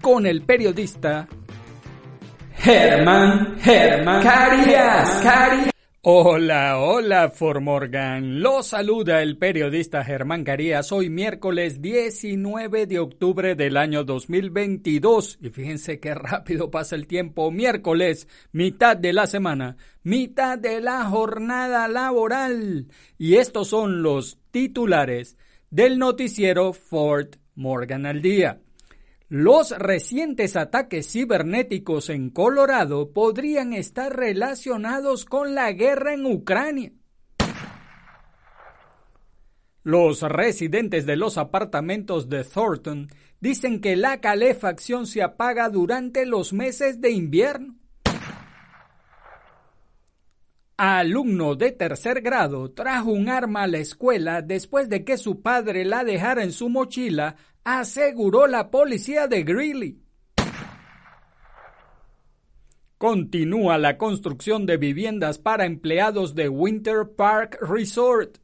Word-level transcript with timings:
con 0.00 0.26
el 0.26 0.42
periodista 0.42 1.28
Germán 2.54 3.58
Germán 3.60 4.22
Carías. 4.22 5.22
Carías. 5.22 5.70
Hola, 6.02 6.78
hola, 6.78 7.28
Formorgan. 7.28 8.40
Lo 8.40 8.62
saluda 8.62 9.22
el 9.22 9.36
periodista 9.36 10.02
Germán 10.02 10.44
Carías. 10.44 10.92
Hoy 10.92 11.10
miércoles 11.10 11.82
19 11.82 12.86
de 12.86 12.98
octubre 12.98 13.54
del 13.54 13.76
año 13.76 14.04
2022. 14.04 15.38
Y 15.42 15.50
fíjense 15.50 16.00
qué 16.00 16.14
rápido 16.14 16.70
pasa 16.70 16.96
el 16.96 17.06
tiempo. 17.06 17.50
Miércoles, 17.50 18.28
mitad 18.52 18.96
de 18.96 19.12
la 19.12 19.26
semana, 19.26 19.76
mitad 20.02 20.58
de 20.58 20.80
la 20.80 21.04
jornada 21.04 21.86
laboral. 21.88 22.88
Y 23.18 23.34
estos 23.34 23.68
son 23.68 24.02
los 24.02 24.38
titulares 24.50 25.36
del 25.70 25.98
noticiero 25.98 26.72
Fort 26.72 27.36
Morgan 27.54 28.06
al 28.06 28.22
día. 28.22 28.60
Los 29.30 29.70
recientes 29.70 30.56
ataques 30.56 31.12
cibernéticos 31.12 32.10
en 32.10 32.30
Colorado 32.30 33.12
podrían 33.12 33.72
estar 33.72 34.16
relacionados 34.16 35.24
con 35.24 35.54
la 35.54 35.70
guerra 35.70 36.14
en 36.14 36.26
Ucrania. 36.26 36.90
Los 39.84 40.22
residentes 40.22 41.06
de 41.06 41.14
los 41.14 41.38
apartamentos 41.38 42.28
de 42.28 42.42
Thornton 42.42 43.06
dicen 43.38 43.80
que 43.80 43.94
la 43.94 44.20
calefacción 44.20 45.06
se 45.06 45.22
apaga 45.22 45.68
durante 45.68 46.26
los 46.26 46.52
meses 46.52 47.00
de 47.00 47.12
invierno. 47.12 47.76
Alumno 50.76 51.56
de 51.56 51.72
tercer 51.72 52.22
grado 52.22 52.72
trajo 52.72 53.12
un 53.12 53.28
arma 53.28 53.64
a 53.64 53.66
la 53.66 53.78
escuela 53.78 54.42
después 54.42 54.88
de 54.88 55.04
que 55.04 55.18
su 55.18 55.40
padre 55.40 55.84
la 55.84 56.04
dejara 56.04 56.42
en 56.42 56.52
su 56.52 56.68
mochila 56.70 57.36
aseguró 57.64 58.46
la 58.46 58.70
policía 58.70 59.26
de 59.26 59.42
Greeley. 59.42 60.02
Continúa 62.98 63.78
la 63.78 63.96
construcción 63.96 64.66
de 64.66 64.76
viviendas 64.76 65.38
para 65.38 65.64
empleados 65.64 66.34
de 66.34 66.48
Winter 66.48 67.08
Park 67.16 67.58
Resort. 67.62 68.36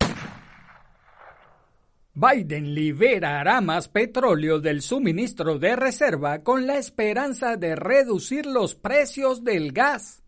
Biden 2.15 2.75
liberará 2.75 3.61
más 3.61 3.89
petróleo 3.89 4.59
del 4.59 4.81
suministro 4.81 5.59
de 5.59 5.77
reserva 5.77 6.43
con 6.43 6.67
la 6.67 6.79
esperanza 6.79 7.59
de 7.59 7.77
reducir 7.77 8.47
los 8.47 8.75
precios 8.75 9.45
del 9.45 9.73
gas. 9.73 10.23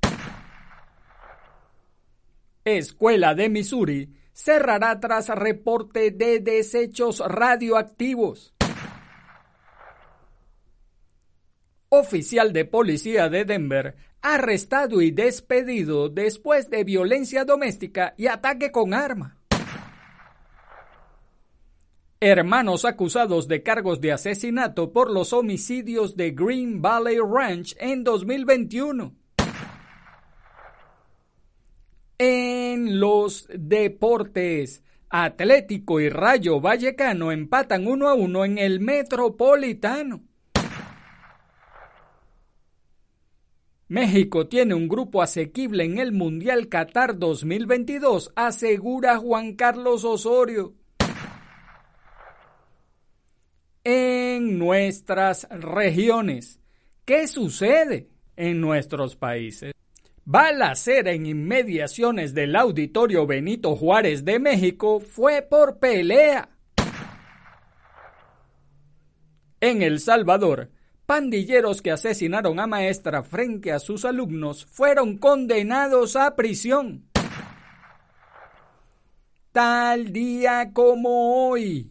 Escuela 2.67 3.35
de 3.35 3.49
Missouri 3.49 4.15
cerrará 4.35 5.01
tras 5.01 5.31
reporte 5.31 6.11
de 6.11 6.41
desechos 6.41 7.21
radioactivos. 7.27 8.53
Oficial 11.89 12.53
de 12.53 12.65
policía 12.65 13.29
de 13.29 13.45
Denver, 13.45 13.97
arrestado 14.21 15.01
y 15.01 15.11
despedido 15.11 16.09
después 16.09 16.71
de 16.71 16.85
violencia 16.85 17.45
doméstica 17.45 18.15
y 18.17 18.27
ataque 18.27 18.71
con 18.71 18.95
arma. 18.95 19.37
Hermanos 22.21 22.85
acusados 22.85 23.47
de 23.47 23.63
cargos 23.63 24.01
de 24.01 24.13
asesinato 24.13 24.93
por 24.93 25.09
los 25.11 25.33
homicidios 25.33 26.17
de 26.17 26.33
Green 26.33 26.83
Valley 26.83 27.19
Ranch 27.19 27.77
en 27.79 28.03
2021. 28.03 29.15
En 32.19 32.99
los 32.99 33.47
deportes, 33.55 34.83
Atlético 35.09 36.01
y 36.01 36.09
Rayo 36.09 36.61
Vallecano 36.61 37.31
empatan 37.31 37.87
uno 37.87 38.09
a 38.09 38.15
uno 38.15 38.45
en 38.45 38.59
el 38.59 38.81
Metropolitano. 38.81 40.28
México 43.89 44.47
tiene 44.47 44.75
un 44.75 44.87
grupo 44.87 45.23
asequible 45.23 45.83
en 45.83 45.99
el 45.99 46.13
Mundial 46.13 46.69
Qatar 46.69 47.19
2022, 47.19 48.33
asegura 48.37 49.17
Juan 49.17 49.55
Carlos 49.55 50.05
Osorio. 50.05 50.75
En 53.85 54.59
nuestras 54.59 55.49
regiones, 55.49 56.61
¿qué 57.07 57.27
sucede 57.27 58.11
en 58.37 58.61
nuestros 58.61 59.17
países? 59.17 59.73
Balacera 60.27 61.13
en 61.13 61.25
inmediaciones 61.25 62.35
del 62.35 62.57
Auditorio 62.57 63.27
Benito 63.27 63.75
Juárez 63.75 64.23
de 64.27 64.39
México 64.39 65.01
fue 65.01 65.41
por 65.41 65.79
pelea. 65.79 66.51
En 69.63 69.81
El 69.81 69.99
Salvador, 69.99 70.71
pandilleros 71.09 71.81
que 71.81 71.91
asesinaron 71.91 72.61
a 72.61 72.67
maestra 72.67 73.23
frente 73.23 73.73
a 73.73 73.79
sus 73.79 74.05
alumnos 74.05 74.67
fueron 74.67 75.17
condenados 75.17 76.17
a 76.17 76.37
prisión. 76.37 77.07
Tal 79.51 80.13
día 80.13 80.71
como 80.75 81.49
hoy. 81.49 81.91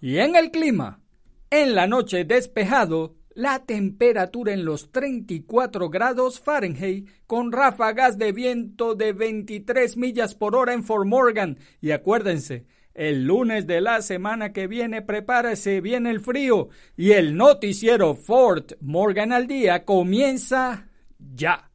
Y 0.00 0.16
en 0.16 0.34
el 0.34 0.50
clima, 0.50 1.02
en 1.50 1.74
la 1.74 1.86
noche 1.86 2.24
despejado, 2.24 3.16
la 3.34 3.66
temperatura 3.66 4.54
en 4.54 4.64
los 4.64 4.90
34 4.90 5.90
grados 5.90 6.40
Fahrenheit 6.40 7.06
con 7.26 7.52
ráfagas 7.52 8.16
de 8.16 8.32
viento 8.32 8.94
de 8.94 9.12
23 9.12 9.98
millas 9.98 10.34
por 10.34 10.56
hora 10.56 10.72
en 10.72 10.84
Fort 10.84 11.06
Morgan. 11.06 11.58
Y 11.82 11.90
acuérdense, 11.90 12.64
el 12.94 13.24
lunes 13.24 13.66
de 13.66 13.80
la 13.80 14.02
semana 14.02 14.52
que 14.52 14.66
viene, 14.66 15.02
prepárese, 15.02 15.80
viene 15.80 16.10
el 16.10 16.20
frío 16.20 16.68
y 16.96 17.12
el 17.12 17.36
noticiero 17.36 18.14
Fort 18.14 18.72
Morgan 18.80 19.32
al 19.32 19.46
día 19.46 19.84
comienza 19.84 20.88
ya. 21.18 21.70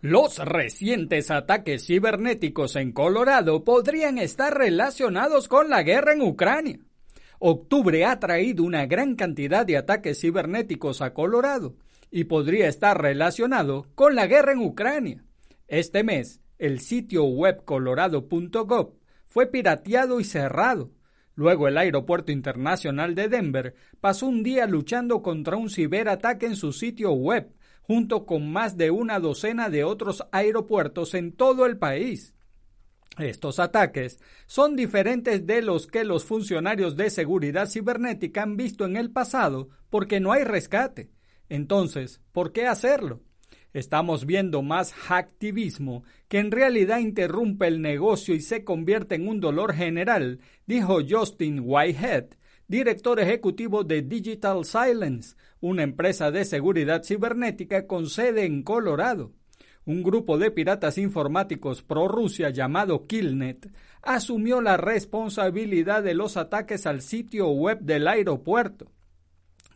Los 0.00 0.38
recientes 0.38 1.30
ataques 1.30 1.86
cibernéticos 1.86 2.76
en 2.76 2.92
Colorado 2.92 3.64
podrían 3.64 4.18
estar 4.18 4.56
relacionados 4.56 5.48
con 5.48 5.70
la 5.70 5.82
guerra 5.82 6.12
en 6.12 6.20
Ucrania. 6.20 6.78
Octubre 7.38 8.04
ha 8.04 8.18
traído 8.20 8.64
una 8.64 8.84
gran 8.86 9.16
cantidad 9.16 9.64
de 9.64 9.78
ataques 9.78 10.20
cibernéticos 10.20 11.00
a 11.00 11.14
Colorado 11.14 11.76
y 12.10 12.24
podría 12.24 12.68
estar 12.68 13.00
relacionado 13.00 13.86
con 13.94 14.14
la 14.14 14.26
guerra 14.26 14.52
en 14.52 14.58
Ucrania. 14.58 15.24
Este 15.68 16.04
mes, 16.04 16.40
el 16.58 16.80
sitio 16.80 17.24
web 17.24 17.64
colorado.gov 17.64 19.03
fue 19.34 19.48
pirateado 19.48 20.20
y 20.20 20.24
cerrado. 20.24 20.92
Luego 21.34 21.66
el 21.66 21.76
Aeropuerto 21.76 22.30
Internacional 22.30 23.16
de 23.16 23.28
Denver 23.28 23.74
pasó 24.00 24.26
un 24.26 24.44
día 24.44 24.64
luchando 24.68 25.22
contra 25.22 25.56
un 25.56 25.70
ciberataque 25.70 26.46
en 26.46 26.54
su 26.54 26.72
sitio 26.72 27.10
web, 27.10 27.52
junto 27.82 28.26
con 28.26 28.52
más 28.52 28.76
de 28.76 28.92
una 28.92 29.18
docena 29.18 29.70
de 29.70 29.82
otros 29.82 30.24
aeropuertos 30.30 31.14
en 31.14 31.32
todo 31.32 31.66
el 31.66 31.78
país. 31.78 32.32
Estos 33.18 33.58
ataques 33.58 34.20
son 34.46 34.76
diferentes 34.76 35.44
de 35.44 35.62
los 35.62 35.88
que 35.88 36.04
los 36.04 36.24
funcionarios 36.24 36.94
de 36.94 37.10
seguridad 37.10 37.68
cibernética 37.68 38.44
han 38.44 38.56
visto 38.56 38.84
en 38.84 38.96
el 38.96 39.10
pasado 39.10 39.68
porque 39.90 40.20
no 40.20 40.30
hay 40.30 40.44
rescate. 40.44 41.10
Entonces, 41.48 42.20
¿por 42.30 42.52
qué 42.52 42.68
hacerlo? 42.68 43.20
Estamos 43.74 44.24
viendo 44.24 44.62
más 44.62 44.92
hacktivismo 44.92 46.04
que 46.28 46.38
en 46.38 46.52
realidad 46.52 47.00
interrumpe 47.00 47.66
el 47.66 47.82
negocio 47.82 48.32
y 48.32 48.40
se 48.40 48.62
convierte 48.62 49.16
en 49.16 49.26
un 49.26 49.40
dolor 49.40 49.74
general, 49.74 50.38
dijo 50.64 51.00
Justin 51.06 51.60
Whitehead, 51.64 52.26
director 52.68 53.18
ejecutivo 53.18 53.82
de 53.82 54.02
Digital 54.02 54.64
Silence, 54.64 55.34
una 55.60 55.82
empresa 55.82 56.30
de 56.30 56.44
seguridad 56.44 57.02
cibernética 57.02 57.88
con 57.88 58.08
sede 58.08 58.44
en 58.44 58.62
Colorado. 58.62 59.32
un 59.86 60.04
grupo 60.04 60.38
de 60.38 60.52
piratas 60.52 60.96
informáticos 60.96 61.82
pro-Rusia 61.82 62.50
llamado 62.50 63.06
Killnet 63.06 63.70
asumió 64.02 64.60
la 64.62 64.76
responsabilidad 64.76 66.02
de 66.02 66.14
los 66.14 66.36
ataques 66.36 66.86
al 66.86 67.02
sitio 67.02 67.48
web 67.48 67.80
del 67.80 68.06
aeropuerto. 68.06 68.92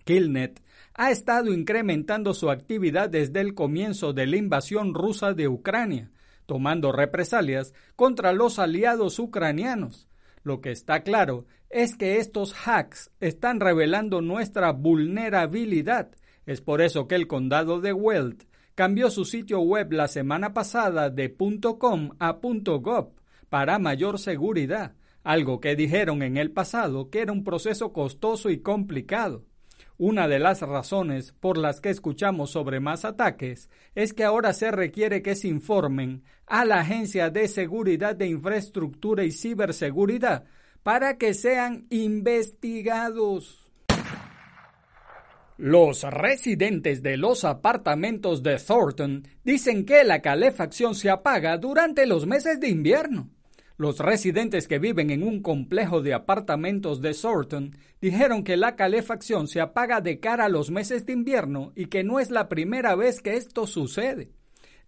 Killnet 0.04 0.62
ha 0.98 1.12
estado 1.12 1.52
incrementando 1.54 2.34
su 2.34 2.50
actividad 2.50 3.08
desde 3.08 3.40
el 3.40 3.54
comienzo 3.54 4.12
de 4.12 4.26
la 4.26 4.36
invasión 4.36 4.94
rusa 4.94 5.32
de 5.32 5.46
Ucrania, 5.46 6.10
tomando 6.44 6.90
represalias 6.90 7.72
contra 7.94 8.32
los 8.32 8.58
aliados 8.58 9.20
ucranianos. 9.20 10.08
Lo 10.42 10.60
que 10.60 10.72
está 10.72 11.04
claro 11.04 11.46
es 11.70 11.94
que 11.94 12.18
estos 12.18 12.52
hacks 12.52 13.12
están 13.20 13.60
revelando 13.60 14.22
nuestra 14.22 14.72
vulnerabilidad. 14.72 16.10
Es 16.46 16.60
por 16.60 16.82
eso 16.82 17.06
que 17.06 17.14
el 17.14 17.28
condado 17.28 17.80
de 17.80 17.92
Weld 17.92 18.48
cambió 18.74 19.08
su 19.12 19.24
sitio 19.24 19.60
web 19.60 19.92
la 19.92 20.08
semana 20.08 20.52
pasada 20.52 21.10
de 21.10 21.32
.com 21.78 22.10
a 22.18 22.32
.gov 22.32 23.12
para 23.48 23.78
mayor 23.78 24.18
seguridad, 24.18 24.96
algo 25.22 25.60
que 25.60 25.76
dijeron 25.76 26.24
en 26.24 26.36
el 26.38 26.50
pasado 26.50 27.08
que 27.08 27.20
era 27.20 27.30
un 27.30 27.44
proceso 27.44 27.92
costoso 27.92 28.50
y 28.50 28.58
complicado. 28.62 29.44
Una 30.00 30.28
de 30.28 30.38
las 30.38 30.62
razones 30.62 31.32
por 31.32 31.58
las 31.58 31.80
que 31.80 31.90
escuchamos 31.90 32.52
sobre 32.52 32.78
más 32.78 33.04
ataques 33.04 33.68
es 33.96 34.12
que 34.12 34.22
ahora 34.22 34.52
se 34.52 34.70
requiere 34.70 35.22
que 35.22 35.34
se 35.34 35.48
informen 35.48 36.22
a 36.46 36.64
la 36.64 36.78
Agencia 36.78 37.30
de 37.30 37.48
Seguridad 37.48 38.14
de 38.14 38.28
Infraestructura 38.28 39.24
y 39.24 39.32
Ciberseguridad 39.32 40.44
para 40.84 41.18
que 41.18 41.34
sean 41.34 41.88
investigados. 41.90 43.68
Los 45.56 46.04
residentes 46.04 47.02
de 47.02 47.16
los 47.16 47.44
apartamentos 47.44 48.44
de 48.44 48.56
Thornton 48.58 49.26
dicen 49.42 49.84
que 49.84 50.04
la 50.04 50.22
calefacción 50.22 50.94
se 50.94 51.10
apaga 51.10 51.58
durante 51.58 52.06
los 52.06 52.24
meses 52.24 52.60
de 52.60 52.68
invierno. 52.68 53.30
Los 53.78 54.00
residentes 54.00 54.66
que 54.66 54.80
viven 54.80 55.10
en 55.10 55.22
un 55.22 55.40
complejo 55.40 56.02
de 56.02 56.12
apartamentos 56.12 57.00
de 57.00 57.14
Thornton 57.14 57.76
dijeron 58.00 58.42
que 58.42 58.56
la 58.56 58.74
calefacción 58.74 59.46
se 59.46 59.60
apaga 59.60 60.00
de 60.00 60.18
cara 60.18 60.46
a 60.46 60.48
los 60.48 60.72
meses 60.72 61.06
de 61.06 61.12
invierno 61.12 61.70
y 61.76 61.86
que 61.86 62.02
no 62.02 62.18
es 62.18 62.32
la 62.32 62.48
primera 62.48 62.96
vez 62.96 63.22
que 63.22 63.36
esto 63.36 63.68
sucede. 63.68 64.32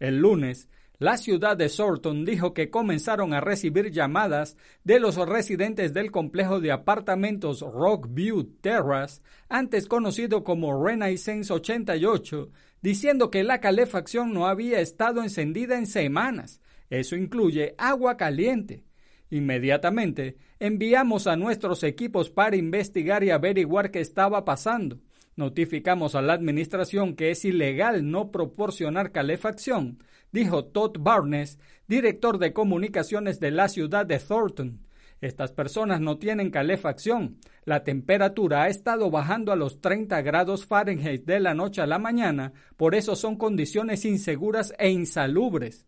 El 0.01 0.19
lunes, 0.19 0.69
la 0.99 1.19
ciudad 1.19 1.57
de 1.57 1.69
Thornton 1.69 2.25
dijo 2.25 2.53
que 2.53 2.69
comenzaron 2.69 3.33
a 3.33 3.41
recibir 3.41 3.93
llamadas 3.93 4.57
de 4.83 4.99
los 4.99 5.15
residentes 5.15 5.95
del 5.95 6.11
complejo 6.11 6.59
de 6.59 6.73
apartamentos 6.73 7.61
Rockview 7.61 8.43
Terrace, 8.61 9.23
antes 9.49 9.87
conocido 9.87 10.43
como 10.43 10.85
Renaissance 10.85 11.53
88, 11.53 12.51
diciendo 12.83 13.31
que 13.31 13.45
la 13.45 13.61
calefacción 13.61 14.33
no 14.33 14.49
había 14.49 14.81
estado 14.81 15.23
encendida 15.23 15.79
en 15.79 15.87
semanas 15.87 16.61
eso 16.91 17.17
incluye 17.17 17.75
agua 17.79 18.17
caliente. 18.17 18.85
Inmediatamente 19.31 20.37
enviamos 20.59 21.29
a 21.29 21.37
nuestros 21.37 21.85
equipos 21.85 22.31
para 22.31 22.57
investigar 22.57 23.23
y 23.23 23.31
averiguar 23.31 23.93
qué 23.93 24.01
estaba 24.01 24.45
pasando. 24.45 24.99
Notificamos 25.37 26.17
a 26.17 26.23
la 26.23 26.33
administración 26.33 27.15
que 27.15 27.31
es 27.31 27.45
ilegal 27.45 28.11
no 28.11 28.33
proporcionar 28.33 29.13
calefacción, 29.13 30.03
dijo 30.33 30.65
Todd 30.67 30.99
Barnes, 30.99 31.61
director 31.87 32.39
de 32.39 32.53
comunicaciones 32.53 33.39
de 33.39 33.53
la 33.53 33.69
ciudad 33.69 34.05
de 34.05 34.19
Thornton. 34.19 34.81
Estas 35.21 35.53
personas 35.53 36.01
no 36.01 36.19
tienen 36.19 36.51
calefacción. 36.51 37.39
La 37.65 37.85
temperatura 37.85 38.63
ha 38.63 38.69
estado 38.69 39.11
bajando 39.11 39.53
a 39.53 39.57
los 39.57 39.81
30 39.81 40.21
grados 40.23 40.67
Fahrenheit 40.67 41.25
de 41.25 41.41
la 41.41 41.55
noche 41.55 41.83
a 41.83 41.87
la 41.87 41.99
mañana, 41.99 42.53
por 42.77 42.95
eso 42.95 43.15
son 43.17 43.37
condiciones 43.37 44.05
inseguras 44.05 44.75
e 44.79 44.91
insalubres. 44.91 45.87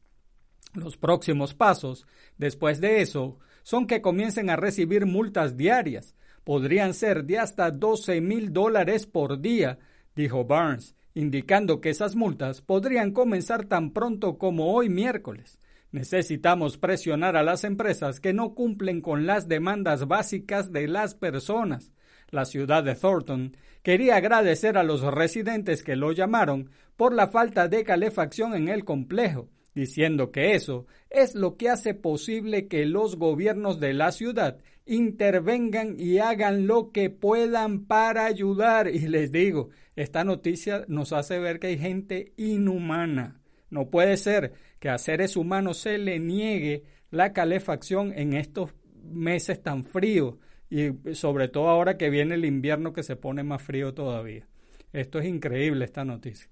Los 0.75 0.97
próximos 0.97 1.53
pasos, 1.53 2.07
después 2.39 2.81
de 2.81 3.03
eso, 3.03 3.39
son 3.63 3.87
que 3.87 4.01
comiencen 4.01 4.49
a 4.49 4.57
recibir 4.57 5.05
multas 5.05 5.59
diarias. 5.59 6.17
Podrían 6.45 6.95
ser 6.95 7.25
de 7.25 7.39
hasta 7.39 7.71
12 7.71 8.23
mil 8.23 8.55
dólares 8.55 9.07
por 9.07 9.41
día, 9.41 9.79
dijo 10.17 10.47
Barnes, 10.47 10.97
indicando 11.15 11.83
que 11.83 11.91
esas 11.91 12.17
multas 12.17 12.63
podrían 12.63 13.13
comenzar 13.13 13.67
tan 13.67 13.91
pronto 13.91 14.39
como 14.39 14.73
hoy 14.73 14.89
miércoles. 14.89 15.59
Necesitamos 15.91 16.79
presionar 16.79 17.37
a 17.37 17.43
las 17.43 17.65
empresas 17.65 18.19
que 18.19 18.33
no 18.33 18.55
cumplen 18.55 19.03
con 19.03 19.27
las 19.27 19.49
demandas 19.49 20.09
básicas 20.09 20.73
de 20.73 20.89
las 20.89 21.15
personas. 21.15 21.93
La 22.31 22.47
ciudad 22.47 22.83
de 22.83 22.95
Thornton 22.95 23.59
quería 23.83 24.17
agradecer 24.17 24.79
a 24.79 24.85
los 24.85 25.03
residentes 25.03 25.83
que 25.83 25.97
lo 25.97 26.13
llamaron 26.13 26.71
por 26.97 27.13
la 27.13 27.29
falta 27.29 27.69
de 27.69 27.85
calefacción 27.85 28.55
en 28.55 28.69
el 28.69 28.87
complejo 28.87 29.51
diciendo 29.75 30.31
que 30.31 30.55
eso 30.55 30.87
es 31.11 31.35
lo 31.35 31.57
que 31.57 31.69
hace 31.69 31.95
posible 31.95 32.69
que 32.69 32.87
los 32.87 33.17
gobiernos 33.17 33.81
de 33.81 33.95
la 33.95 34.13
ciudad 34.13 34.59
intervengan 34.87 35.97
y 35.99 36.19
hagan 36.19 36.67
lo 36.67 36.91
que 36.91 37.11
puedan 37.11 37.85
para 37.87 38.27
ayudar. 38.27 38.89
Y 38.89 39.09
les 39.09 39.31
digo, 39.33 39.71
esta 39.97 40.25
noticia 40.25 40.85
nos 40.89 41.13
hace 41.13 41.39
ver 41.39 41.59
que 41.59 41.69
hay 41.69 41.79
gente 41.79 42.33
inhumana. 42.37 43.41
No 43.71 43.91
puede 43.91 44.17
ser 44.17 44.53
que 44.79 44.89
a 44.89 44.99
seres 44.99 45.37
humanos 45.37 45.79
se 45.79 45.99
le 45.99 46.19
niegue 46.19 46.85
la 47.11 47.33
calefacción 47.33 48.13
en 48.17 48.33
estos 48.35 48.75
meses 49.03 49.63
tan 49.63 49.85
fríos 49.85 50.37
y 50.71 51.15
sobre 51.15 51.49
todo 51.49 51.69
ahora 51.69 51.99
que 51.99 52.11
viene 52.11 52.35
el 52.35 52.45
invierno 52.45 52.93
que 52.93 53.03
se 53.03 53.17
pone 53.17 53.43
más 53.43 53.63
frío 53.63 53.95
todavía. 53.95 54.49
Esto 54.93 55.19
es 55.19 55.27
increíble, 55.27 55.85
esta 55.85 56.05
noticia. 56.05 56.52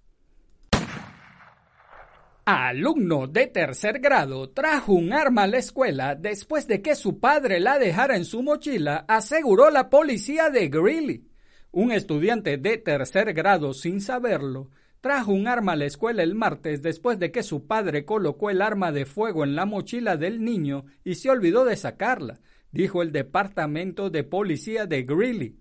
Alumno 2.52 3.29
de 3.29 3.47
tercer 3.47 4.00
grado 4.00 4.50
trajo 4.50 4.93
un 4.93 5.12
arma 5.12 5.44
a 5.44 5.47
la 5.47 5.58
escuela 5.58 6.17
después 6.17 6.67
de 6.67 6.82
que 6.82 6.97
su 6.97 7.20
padre 7.20 7.61
la 7.61 7.79
dejara 7.79 8.17
en 8.17 8.25
su 8.25 8.43
mochila, 8.43 9.05
aseguró 9.06 9.70
la 9.70 9.88
policía 9.88 10.50
de 10.50 10.69
Greeley. 10.69 11.29
Un 11.70 11.93
estudiante 11.93 12.56
de 12.56 12.76
tercer 12.79 13.35
grado, 13.35 13.73
sin 13.73 14.00
saberlo, 14.00 14.69
trajo 15.00 15.31
un 15.31 15.47
arma 15.47 15.73
a 15.73 15.76
la 15.76 15.85
escuela 15.85 16.25
el 16.25 16.35
martes 16.35 16.82
después 16.82 17.20
de 17.20 17.31
que 17.31 17.44
su 17.44 17.69
padre 17.69 18.05
colocó 18.05 18.50
el 18.50 18.62
arma 18.62 18.91
de 18.91 19.06
fuego 19.06 19.44
en 19.44 19.55
la 19.55 19.64
mochila 19.64 20.17
del 20.17 20.43
niño 20.43 20.87
y 21.05 21.14
se 21.14 21.31
olvidó 21.31 21.64
de 21.64 21.76
sacarla, 21.76 22.41
dijo 22.73 23.02
el 23.02 23.12
departamento 23.12 24.11
de 24.11 24.25
policía 24.25 24.87
de 24.87 25.05
Greeley. 25.05 25.56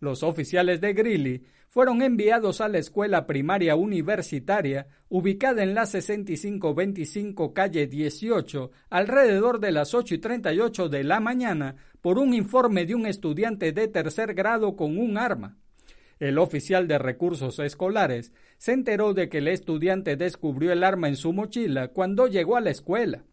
Los 0.00 0.24
oficiales 0.24 0.80
de 0.80 0.92
Greeley 0.92 1.44
fueron 1.72 2.02
enviados 2.02 2.60
a 2.60 2.68
la 2.68 2.76
escuela 2.76 3.26
primaria 3.26 3.76
universitaria 3.76 4.88
ubicada 5.08 5.62
en 5.62 5.74
la 5.74 5.86
6525 5.86 7.54
calle 7.54 7.86
18 7.86 8.70
alrededor 8.90 9.58
de 9.58 9.72
las 9.72 9.94
8 9.94 10.16
y 10.16 10.18
38 10.18 10.90
de 10.90 11.02
la 11.02 11.18
mañana 11.18 11.76
por 12.02 12.18
un 12.18 12.34
informe 12.34 12.84
de 12.84 12.94
un 12.94 13.06
estudiante 13.06 13.72
de 13.72 13.88
tercer 13.88 14.34
grado 14.34 14.76
con 14.76 14.98
un 14.98 15.16
arma. 15.16 15.56
El 16.20 16.36
oficial 16.36 16.86
de 16.88 16.98
recursos 16.98 17.58
escolares 17.58 18.34
se 18.58 18.72
enteró 18.72 19.14
de 19.14 19.30
que 19.30 19.38
el 19.38 19.48
estudiante 19.48 20.16
descubrió 20.16 20.72
el 20.72 20.84
arma 20.84 21.08
en 21.08 21.16
su 21.16 21.32
mochila 21.32 21.88
cuando 21.88 22.26
llegó 22.26 22.58
a 22.58 22.60
la 22.60 22.68
escuela, 22.68 23.24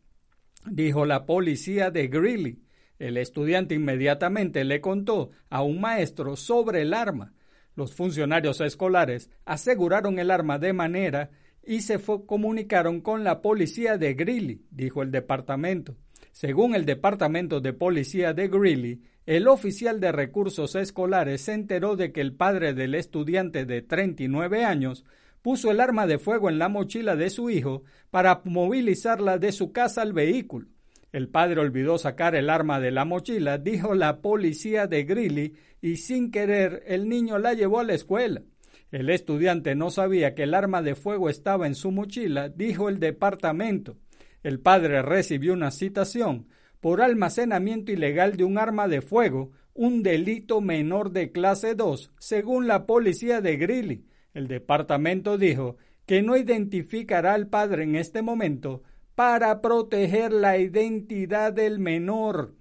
dijo 0.65 1.05
la 1.05 1.25
policía 1.25 1.91
de 1.91 2.07
Greeley. 2.07 2.63
El 2.99 3.17
estudiante 3.17 3.75
inmediatamente 3.75 4.63
le 4.63 4.79
contó 4.79 5.31
a 5.49 5.61
un 5.61 5.81
maestro 5.81 6.37
sobre 6.37 6.83
el 6.83 6.93
arma, 6.93 7.33
los 7.79 7.95
funcionarios 7.95 8.61
escolares 8.61 9.31
aseguraron 9.45 10.19
el 10.19 10.29
arma 10.29 10.59
de 10.59 10.73
manera 10.73 11.31
y 11.65 11.81
se 11.81 11.99
comunicaron 12.25 13.01
con 13.01 13.23
la 13.23 13.41
policía 13.41 13.97
de 13.97 14.13
Greeley, 14.13 14.61
dijo 14.69 15.01
el 15.01 15.11
departamento. 15.11 15.95
Según 16.31 16.75
el 16.75 16.85
departamento 16.85 17.61
de 17.61 17.73
policía 17.73 18.33
de 18.33 18.49
Greeley, 18.49 19.01
el 19.25 19.47
oficial 19.47 19.99
de 19.99 20.11
recursos 20.11 20.75
escolares 20.75 21.41
se 21.41 21.53
enteró 21.53 21.95
de 21.95 22.11
que 22.11 22.21
el 22.21 22.33
padre 22.33 22.73
del 22.73 22.95
estudiante 22.95 23.65
de 23.65 23.81
39 23.81 24.65
años 24.65 25.05
puso 25.41 25.71
el 25.71 25.79
arma 25.79 26.05
de 26.05 26.19
fuego 26.19 26.49
en 26.49 26.59
la 26.59 26.67
mochila 26.67 27.15
de 27.15 27.29
su 27.29 27.49
hijo 27.49 27.83
para 28.11 28.41
movilizarla 28.43 29.37
de 29.37 29.51
su 29.51 29.71
casa 29.71 30.01
al 30.01 30.13
vehículo. 30.13 30.67
El 31.11 31.29
padre 31.29 31.59
olvidó 31.59 31.97
sacar 31.97 32.35
el 32.35 32.49
arma 32.49 32.79
de 32.79 32.91
la 32.91 33.05
mochila, 33.05 33.57
dijo 33.57 33.95
la 33.95 34.21
policía 34.21 34.85
de 34.87 35.03
Greeley, 35.03 35.53
y 35.81 35.97
sin 35.97 36.29
querer 36.29 36.83
el 36.85 37.09
niño 37.09 37.39
la 37.39 37.53
llevó 37.53 37.79
a 37.79 37.83
la 37.83 37.93
escuela. 37.93 38.43
El 38.91 39.09
estudiante 39.09 39.75
no 39.75 39.89
sabía 39.91 40.35
que 40.35 40.43
el 40.43 40.53
arma 40.53 40.81
de 40.81 40.95
fuego 40.95 41.29
estaba 41.29 41.67
en 41.67 41.75
su 41.75 41.91
mochila, 41.91 42.49
dijo 42.49 42.89
el 42.89 42.99
departamento. 42.99 43.97
El 44.43 44.59
padre 44.59 45.01
recibió 45.01 45.53
una 45.53 45.71
citación 45.71 46.47
por 46.79 47.01
almacenamiento 47.01 47.91
ilegal 47.91 48.37
de 48.37 48.45
un 48.45 48.57
arma 48.57 48.87
de 48.87 49.01
fuego, 49.01 49.51
un 49.73 50.01
delito 50.01 50.61
menor 50.61 51.11
de 51.11 51.31
clase 51.31 51.75
2, 51.75 52.11
según 52.19 52.67
la 52.67 52.85
policía 52.85 53.41
de 53.41 53.57
Greeley. 53.57 54.05
El 54.33 54.47
departamento 54.47 55.37
dijo 55.37 55.77
que 56.05 56.21
no 56.21 56.37
identificará 56.37 57.33
al 57.33 57.47
padre 57.47 57.83
en 57.83 57.95
este 57.95 58.21
momento, 58.21 58.83
para 59.19 59.59
proteger 59.59 60.31
la 60.31 60.57
identidad 60.59 61.51
del 61.51 61.77
menor. 61.77 62.55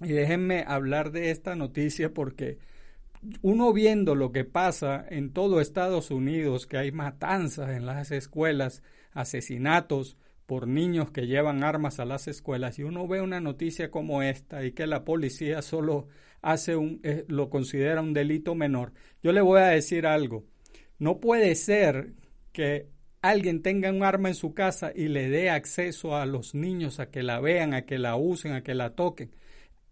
Y 0.00 0.08
déjenme 0.08 0.64
hablar 0.66 1.12
de 1.12 1.30
esta 1.30 1.54
noticia 1.54 2.12
porque 2.12 2.58
uno 3.40 3.72
viendo 3.72 4.16
lo 4.16 4.32
que 4.32 4.44
pasa 4.44 5.06
en 5.08 5.32
todo 5.32 5.60
Estados 5.60 6.10
Unidos, 6.10 6.66
que 6.66 6.76
hay 6.76 6.90
matanzas 6.90 7.70
en 7.70 7.86
las 7.86 8.10
escuelas, 8.10 8.82
asesinatos 9.12 10.16
por 10.44 10.66
niños 10.66 11.12
que 11.12 11.28
llevan 11.28 11.62
armas 11.62 12.00
a 12.00 12.04
las 12.04 12.26
escuelas, 12.26 12.80
y 12.80 12.82
uno 12.82 13.06
ve 13.06 13.20
una 13.20 13.40
noticia 13.40 13.88
como 13.88 14.22
esta 14.22 14.64
y 14.64 14.72
que 14.72 14.88
la 14.88 15.04
policía 15.04 15.62
solo 15.62 16.08
hace 16.42 16.74
un, 16.74 16.98
eh, 17.04 17.26
lo 17.28 17.48
considera 17.48 18.00
un 18.00 18.12
delito 18.12 18.56
menor, 18.56 18.92
yo 19.22 19.30
le 19.30 19.40
voy 19.40 19.60
a 19.60 19.66
decir 19.66 20.04
algo. 20.08 20.46
No 20.98 21.20
puede 21.20 21.54
ser 21.54 22.14
que 22.52 22.88
alguien 23.28 23.62
tenga 23.62 23.90
un 23.90 24.02
arma 24.02 24.28
en 24.28 24.34
su 24.34 24.54
casa 24.54 24.92
y 24.94 25.08
le 25.08 25.28
dé 25.28 25.50
acceso 25.50 26.16
a 26.16 26.26
los 26.26 26.54
niños 26.54 27.00
a 27.00 27.10
que 27.10 27.22
la 27.22 27.40
vean, 27.40 27.74
a 27.74 27.82
que 27.82 27.98
la 27.98 28.16
usen, 28.16 28.52
a 28.52 28.62
que 28.62 28.74
la 28.74 28.90
toquen. 28.90 29.30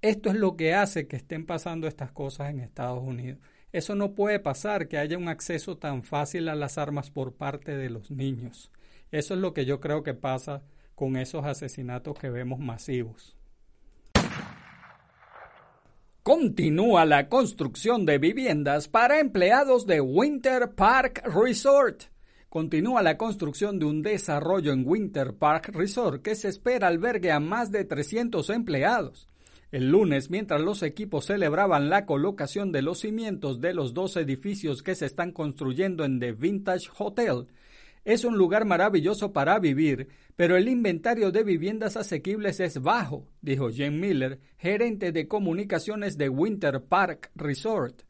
Esto 0.03 0.29
es 0.31 0.37
lo 0.37 0.57
que 0.57 0.75
hace 0.75 1.07
que 1.07 1.17
estén 1.17 1.47
pasando 1.47 1.87
estas 1.87 2.13
cosas 2.13 2.51
en 2.51 2.61
Estados 2.61 3.03
Unidos. 3.03 3.39
Eso 3.73 3.95
no 3.95 4.15
puede 4.15 4.39
pasar, 4.39 4.87
que 4.87 4.99
haya 4.99 5.19
un 5.19 5.29
acceso 5.29 5.79
tan 5.79 6.03
fácil 6.03 6.49
a 6.49 6.55
las 6.55 6.79
armas 6.79 7.11
por 7.11 7.35
parte 7.35 7.77
de 7.77 7.91
los 7.91 8.11
niños. 8.11 8.71
Eso 9.11 9.35
es 9.35 9.41
lo 9.41 9.53
que 9.53 9.65
yo 9.65 9.81
creo 9.81 10.03
que 10.03 10.15
pasa 10.15 10.63
con 10.95 11.17
esos 11.17 11.45
asesinatos 11.45 12.19
que 12.19 12.31
vemos 12.31 12.61
masivos. 12.61 13.37
Continúa 16.23 17.05
la 17.05 17.29
construcción 17.29 18.07
de 18.07 18.19
viviendas 18.19 18.89
para 18.89 19.21
empleados 19.21 19.87
de 19.87 20.01
Winter 20.01 20.71
Park 20.75 21.23
Resort. 21.27 22.14
Continúa 22.55 23.03
la 23.03 23.17
construcción 23.17 23.81
de 23.81 23.85
un 23.85 24.01
desarrollo 24.01 24.73
en 24.73 24.87
Winter 24.87 25.35
Park 25.35 25.71
Resort 25.73 26.23
que 26.23 26.37
se 26.37 26.47
espera 26.47 26.87
albergue 26.87 27.33
a 27.33 27.41
más 27.41 27.73
de 27.73 27.85
300 27.85 28.49
empleados. 28.51 29.29
El 29.73 29.91
lunes, 29.91 30.31
mientras 30.31 30.61
los 30.61 30.85
equipos 30.85 31.25
celebraban 31.25 31.91
la 31.91 32.07
colocación 32.07 32.71
de 32.71 32.83
los 32.83 33.01
cimientos 33.01 33.61
de 33.61 33.75
los 33.75 33.93
dos 33.93 34.17
edificios 34.17 34.85
que 34.85 34.95
se 34.95 35.07
están 35.07 35.33
construyendo 35.33 36.05
en 36.05 36.21
The 36.21 36.31
Vintage 36.31 36.91
Hotel, 36.97 37.49
es 38.05 38.25
un 38.25 38.39
lugar 38.39 38.67
maravilloso 38.67 39.33
para 39.33 39.59
vivir, 39.59 40.07
pero 40.37 40.57
el 40.57 40.69
inventario 40.69 41.33
de 41.33 41.43
viviendas 41.43 41.97
asequibles 41.97 42.61
es 42.61 42.81
bajo, 42.81 43.27
dijo 43.43 43.71
Jim 43.71 43.99
Miller, 43.99 44.39
gerente 44.59 45.11
de 45.11 45.27
comunicaciones 45.27 46.17
de 46.17 46.29
Winter 46.29 46.85
Park 46.85 47.33
Resort. 47.35 48.05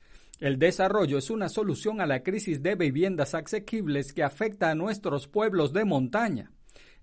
El 0.45 0.59
desarrollo 0.59 1.17
es 1.17 1.31
una 1.31 1.49
solución 1.49 2.03
a 2.03 2.07
la 2.07 2.23
crisis 2.23 2.63
de 2.63 2.75
viviendas 2.75 3.35
asequibles 3.35 4.13
que 4.13 4.23
afecta 4.23 4.71
a 4.71 4.75
nuestros 4.75 5.27
pueblos 5.27 5.73
de 5.73 5.87
montaña. 5.87 6.53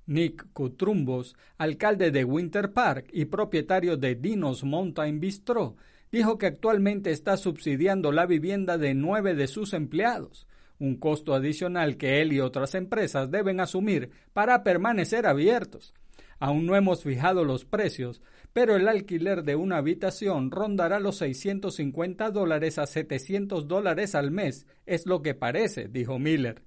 Nick 0.05 0.53
Cutrumbos, 0.53 1.35
alcalde 1.57 2.11
de 2.11 2.23
Winter 2.23 2.71
Park 2.71 3.09
y 3.11 3.25
propietario 3.25 3.97
de 3.97 4.13
Dinos 4.13 4.63
Mountain 4.63 5.19
Bistro, 5.19 5.75
dijo 6.11 6.37
que 6.37 6.45
actualmente 6.45 7.09
está 7.09 7.35
subsidiando 7.35 8.11
la 8.11 8.27
vivienda 8.27 8.77
de 8.77 8.93
nueve 8.93 9.33
de 9.33 9.47
sus 9.47 9.73
empleados 9.73 10.45
un 10.77 10.97
costo 10.97 11.33
adicional 11.33 11.97
que 11.97 12.21
él 12.21 12.33
y 12.33 12.41
otras 12.41 12.75
empresas 12.75 13.31
deben 13.31 13.59
asumir 13.59 14.11
para 14.33 14.63
permanecer 14.63 15.25
abiertos. 15.25 15.95
Aún 16.39 16.65
no 16.65 16.75
hemos 16.75 17.03
fijado 17.03 17.43
los 17.43 17.65
precios, 17.65 18.21
pero 18.53 18.75
el 18.75 18.87
alquiler 18.87 19.43
de 19.43 19.55
una 19.55 19.77
habitación 19.77 20.51
rondará 20.51 20.99
los 20.99 21.17
650 21.17 22.31
dólares 22.31 22.77
a 22.77 22.85
700 22.85 23.67
dólares 23.67 24.15
al 24.15 24.31
mes, 24.31 24.67
es 24.85 25.05
lo 25.05 25.21
que 25.21 25.35
parece, 25.35 25.87
dijo 25.87 26.19
Miller. 26.19 26.63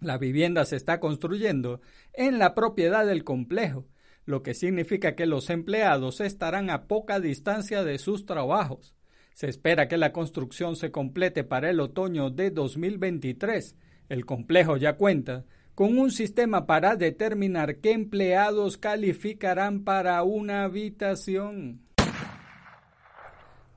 La 0.00 0.18
vivienda 0.18 0.64
se 0.64 0.76
está 0.76 1.00
construyendo 1.00 1.80
en 2.12 2.38
la 2.38 2.54
propiedad 2.54 3.06
del 3.06 3.24
complejo, 3.24 3.86
lo 4.24 4.42
que 4.42 4.54
significa 4.54 5.14
que 5.14 5.26
los 5.26 5.50
empleados 5.50 6.20
estarán 6.20 6.70
a 6.70 6.86
poca 6.86 7.20
distancia 7.20 7.84
de 7.84 7.98
sus 7.98 8.26
trabajos. 8.26 8.94
Se 9.34 9.48
espera 9.48 9.88
que 9.88 9.96
la 9.96 10.12
construcción 10.12 10.76
se 10.76 10.90
complete 10.90 11.44
para 11.44 11.70
el 11.70 11.80
otoño 11.80 12.30
de 12.30 12.50
2023. 12.50 13.74
El 14.08 14.26
complejo 14.26 14.76
ya 14.76 14.96
cuenta 14.96 15.44
con 15.74 15.98
un 15.98 16.10
sistema 16.10 16.66
para 16.66 16.96
determinar 16.96 17.76
qué 17.76 17.92
empleados 17.92 18.76
calificarán 18.76 19.84
para 19.84 20.22
una 20.22 20.64
habitación. 20.64 21.80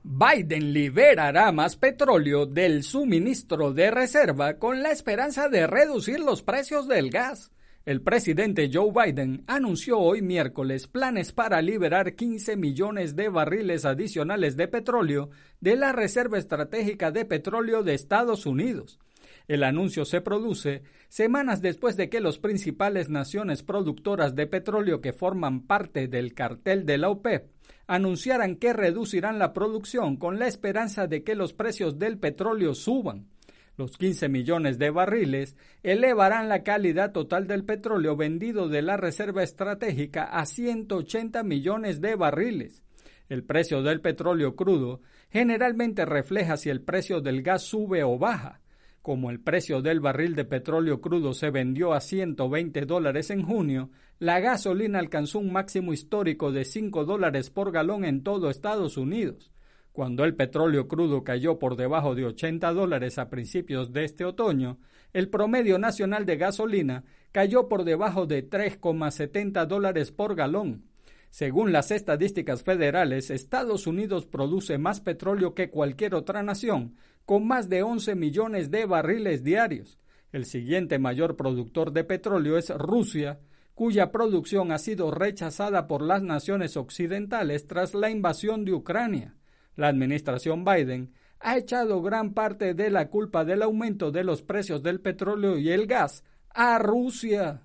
Biden 0.06 0.74
liberará 0.74 1.50
más 1.50 1.76
petróleo 1.76 2.44
del 2.44 2.82
suministro 2.82 3.72
de 3.72 3.90
reserva 3.90 4.58
con 4.58 4.82
la 4.82 4.90
esperanza 4.90 5.48
de 5.48 5.66
reducir 5.66 6.20
los 6.20 6.42
precios 6.42 6.86
del 6.86 7.08
gas. 7.08 7.52
El 7.86 8.02
presidente 8.02 8.70
Joe 8.72 8.92
Biden 8.92 9.44
anunció 9.46 9.98
hoy 9.98 10.20
miércoles 10.20 10.88
planes 10.88 11.32
para 11.32 11.62
liberar 11.62 12.14
15 12.14 12.56
millones 12.56 13.16
de 13.16 13.30
barriles 13.30 13.86
adicionales 13.86 14.56
de 14.56 14.68
petróleo 14.68 15.30
de 15.60 15.76
la 15.76 15.92
Reserva 15.92 16.38
Estratégica 16.38 17.10
de 17.10 17.24
Petróleo 17.24 17.82
de 17.82 17.94
Estados 17.94 18.44
Unidos. 18.44 18.98
El 19.46 19.62
anuncio 19.62 20.06
se 20.06 20.22
produce 20.22 20.82
semanas 21.08 21.60
después 21.60 21.96
de 21.96 22.08
que 22.08 22.20
las 22.20 22.38
principales 22.38 23.10
naciones 23.10 23.62
productoras 23.62 24.34
de 24.34 24.46
petróleo 24.46 25.02
que 25.02 25.12
forman 25.12 25.66
parte 25.66 26.08
del 26.08 26.32
cartel 26.32 26.86
de 26.86 26.96
la 26.96 27.10
OPEP 27.10 27.50
anunciaran 27.86 28.56
que 28.56 28.72
reducirán 28.72 29.38
la 29.38 29.52
producción 29.52 30.16
con 30.16 30.38
la 30.38 30.46
esperanza 30.46 31.06
de 31.06 31.22
que 31.22 31.34
los 31.34 31.52
precios 31.52 31.98
del 31.98 32.18
petróleo 32.18 32.74
suban. 32.74 33.28
Los 33.76 33.98
15 33.98 34.28
millones 34.28 34.78
de 34.78 34.90
barriles 34.90 35.56
elevarán 35.82 36.48
la 36.48 36.62
calidad 36.62 37.12
total 37.12 37.46
del 37.46 37.64
petróleo 37.64 38.16
vendido 38.16 38.68
de 38.68 38.82
la 38.82 38.96
Reserva 38.96 39.42
Estratégica 39.42 40.24
a 40.24 40.46
180 40.46 41.42
millones 41.42 42.00
de 42.00 42.14
barriles. 42.14 42.82
El 43.28 43.42
precio 43.42 43.82
del 43.82 44.00
petróleo 44.00 44.54
crudo 44.54 45.00
generalmente 45.28 46.04
refleja 46.04 46.56
si 46.56 46.70
el 46.70 46.82
precio 46.82 47.20
del 47.20 47.42
gas 47.42 47.62
sube 47.62 48.04
o 48.04 48.16
baja. 48.16 48.60
Como 49.04 49.30
el 49.30 49.38
precio 49.38 49.82
del 49.82 50.00
barril 50.00 50.34
de 50.34 50.46
petróleo 50.46 51.02
crudo 51.02 51.34
se 51.34 51.50
vendió 51.50 51.92
a 51.92 52.00
120 52.00 52.86
dólares 52.86 53.28
en 53.28 53.42
junio, 53.42 53.90
la 54.18 54.40
gasolina 54.40 54.98
alcanzó 54.98 55.40
un 55.40 55.52
máximo 55.52 55.92
histórico 55.92 56.52
de 56.52 56.64
5 56.64 57.04
dólares 57.04 57.50
por 57.50 57.70
galón 57.70 58.06
en 58.06 58.22
todo 58.22 58.48
Estados 58.48 58.96
Unidos. 58.96 59.52
Cuando 59.92 60.24
el 60.24 60.34
petróleo 60.34 60.88
crudo 60.88 61.22
cayó 61.22 61.58
por 61.58 61.76
debajo 61.76 62.14
de 62.14 62.24
80 62.24 62.72
dólares 62.72 63.18
a 63.18 63.28
principios 63.28 63.92
de 63.92 64.04
este 64.04 64.24
otoño, 64.24 64.78
el 65.12 65.28
promedio 65.28 65.78
nacional 65.78 66.24
de 66.24 66.38
gasolina 66.38 67.04
cayó 67.30 67.68
por 67.68 67.84
debajo 67.84 68.24
de 68.24 68.48
3,70 68.48 69.66
dólares 69.66 70.12
por 70.12 70.34
galón. 70.34 70.86
Según 71.28 71.72
las 71.72 71.90
estadísticas 71.90 72.62
federales, 72.62 73.28
Estados 73.28 73.88
Unidos 73.88 74.24
produce 74.24 74.78
más 74.78 75.00
petróleo 75.00 75.52
que 75.52 75.68
cualquier 75.68 76.14
otra 76.14 76.44
nación, 76.44 76.94
con 77.24 77.46
más 77.46 77.68
de 77.68 77.82
11 77.82 78.14
millones 78.14 78.70
de 78.70 78.86
barriles 78.86 79.42
diarios. 79.42 79.98
El 80.32 80.44
siguiente 80.44 80.98
mayor 80.98 81.36
productor 81.36 81.92
de 81.92 82.04
petróleo 82.04 82.58
es 82.58 82.70
Rusia, 82.70 83.38
cuya 83.74 84.10
producción 84.10 84.72
ha 84.72 84.78
sido 84.78 85.10
rechazada 85.10 85.86
por 85.86 86.02
las 86.02 86.22
naciones 86.22 86.76
occidentales 86.76 87.66
tras 87.66 87.94
la 87.94 88.10
invasión 88.10 88.64
de 88.64 88.72
Ucrania. 88.72 89.34
La 89.76 89.88
administración 89.88 90.64
Biden 90.64 91.12
ha 91.40 91.56
echado 91.58 92.00
gran 92.02 92.32
parte 92.32 92.74
de 92.74 92.90
la 92.90 93.08
culpa 93.10 93.44
del 93.44 93.62
aumento 93.62 94.10
de 94.10 94.24
los 94.24 94.42
precios 94.42 94.82
del 94.82 95.00
petróleo 95.00 95.58
y 95.58 95.70
el 95.70 95.86
gas 95.86 96.24
a 96.50 96.78
Rusia. 96.78 97.62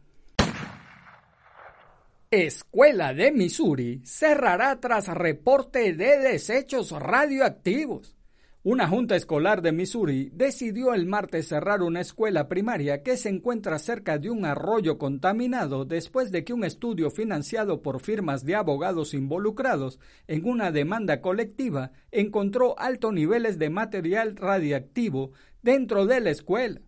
Escuela 2.32 3.14
de 3.14 3.32
Missouri 3.32 4.02
cerrará 4.04 4.80
tras 4.80 5.08
reporte 5.08 5.94
de 5.94 6.20
desechos 6.20 6.92
radioactivos. 6.92 8.19
Una 8.62 8.90
junta 8.90 9.16
escolar 9.16 9.62
de 9.62 9.72
Missouri 9.72 10.32
decidió 10.34 10.94
el 10.94 11.06
martes 11.06 11.48
cerrar 11.48 11.82
una 11.82 12.02
escuela 12.02 12.50
primaria 12.50 13.04
que 13.04 13.16
se 13.16 13.30
encuentra 13.30 13.80
cerca 13.80 14.18
de 14.18 14.30
un 14.30 14.44
arroyo 14.44 14.98
contaminado 14.98 15.86
después 15.86 16.30
de 16.30 16.44
que 16.44 16.52
un 16.52 16.66
estudio 16.66 17.10
financiado 17.10 17.82
por 17.82 18.02
firmas 18.02 18.44
de 18.44 18.56
abogados 18.56 19.14
involucrados 19.14 19.98
en 20.28 20.46
una 20.46 20.74
demanda 20.74 21.22
colectiva 21.22 21.94
encontró 22.12 22.78
altos 22.78 23.14
niveles 23.14 23.60
de 23.60 23.70
material 23.70 24.36
radiactivo 24.36 25.32
dentro 25.62 26.06
de 26.06 26.20
la 26.20 26.32
escuela. 26.32 26.82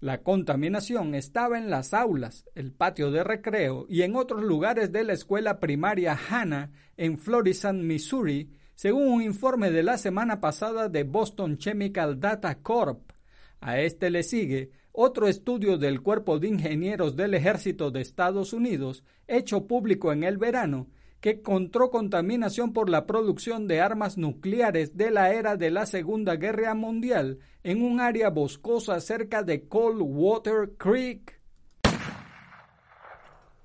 La 0.00 0.24
contaminación 0.24 1.14
estaba 1.14 1.56
en 1.56 1.70
las 1.70 1.94
aulas, 1.94 2.46
el 2.56 2.72
patio 2.72 3.12
de 3.12 3.22
recreo 3.22 3.86
y 3.88 4.02
en 4.02 4.16
otros 4.16 4.42
lugares 4.42 4.90
de 4.90 5.04
la 5.04 5.12
escuela 5.12 5.60
primaria 5.60 6.18
Hanna 6.28 6.72
en 6.96 7.16
Florissant, 7.16 7.80
Missouri, 7.80 8.50
según 8.74 9.08
un 9.08 9.22
informe 9.22 9.70
de 9.70 9.82
la 9.82 9.98
semana 9.98 10.40
pasada 10.40 10.88
de 10.88 11.04
Boston 11.04 11.58
Chemical 11.58 12.18
Data 12.20 12.62
Corp. 12.62 13.12
A 13.60 13.80
este 13.80 14.10
le 14.10 14.22
sigue 14.22 14.70
otro 14.92 15.28
estudio 15.28 15.78
del 15.78 16.02
Cuerpo 16.02 16.38
de 16.38 16.48
Ingenieros 16.48 17.16
del 17.16 17.34
Ejército 17.34 17.90
de 17.90 18.02
Estados 18.02 18.52
Unidos, 18.52 19.04
hecho 19.26 19.66
público 19.66 20.12
en 20.12 20.22
el 20.22 20.36
verano, 20.36 20.88
que 21.20 21.30
encontró 21.30 21.90
contaminación 21.90 22.72
por 22.72 22.90
la 22.90 23.06
producción 23.06 23.68
de 23.68 23.80
armas 23.80 24.18
nucleares 24.18 24.96
de 24.96 25.10
la 25.12 25.32
era 25.32 25.56
de 25.56 25.70
la 25.70 25.86
Segunda 25.86 26.34
Guerra 26.36 26.74
Mundial 26.74 27.38
en 27.62 27.82
un 27.82 28.00
área 28.00 28.28
boscosa 28.28 29.00
cerca 29.00 29.42
de 29.44 29.68
Coldwater 29.68 30.72
Creek. 30.76 31.40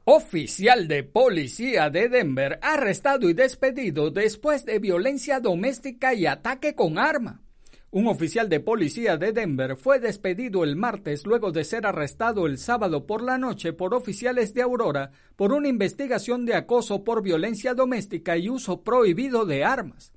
Oficial 0.10 0.88
de 0.88 1.04
policía 1.04 1.90
de 1.90 2.08
Denver 2.08 2.60
arrestado 2.62 3.30
y 3.30 3.34
despedido 3.34 4.10
después 4.10 4.64
de 4.64 4.80
violencia 4.80 5.42
doméstica 5.42 6.14
y 6.14 6.26
ataque 6.26 6.76
con 6.76 6.98
arma. 6.98 7.42
Un 7.92 8.08
oficial 8.08 8.48
de 8.48 8.62
policía 8.62 9.18
de 9.18 9.34
Denver 9.34 9.76
fue 9.76 10.00
despedido 10.00 10.64
el 10.64 10.78
martes 10.78 11.26
luego 11.26 11.52
de 11.52 11.66
ser 11.66 11.86
arrestado 11.86 12.48
el 12.48 12.58
sábado 12.58 13.06
por 13.06 13.22
la 13.22 13.38
noche 13.38 13.74
por 13.74 13.94
oficiales 13.94 14.54
de 14.54 14.62
Aurora 14.62 15.12
por 15.36 15.52
una 15.52 15.68
investigación 15.68 16.46
de 16.46 16.56
acoso 16.56 17.04
por 17.04 17.22
violencia 17.22 17.74
doméstica 17.74 18.38
y 18.38 18.48
uso 18.48 18.84
prohibido 18.84 19.46
de 19.46 19.66
armas. 19.66 20.14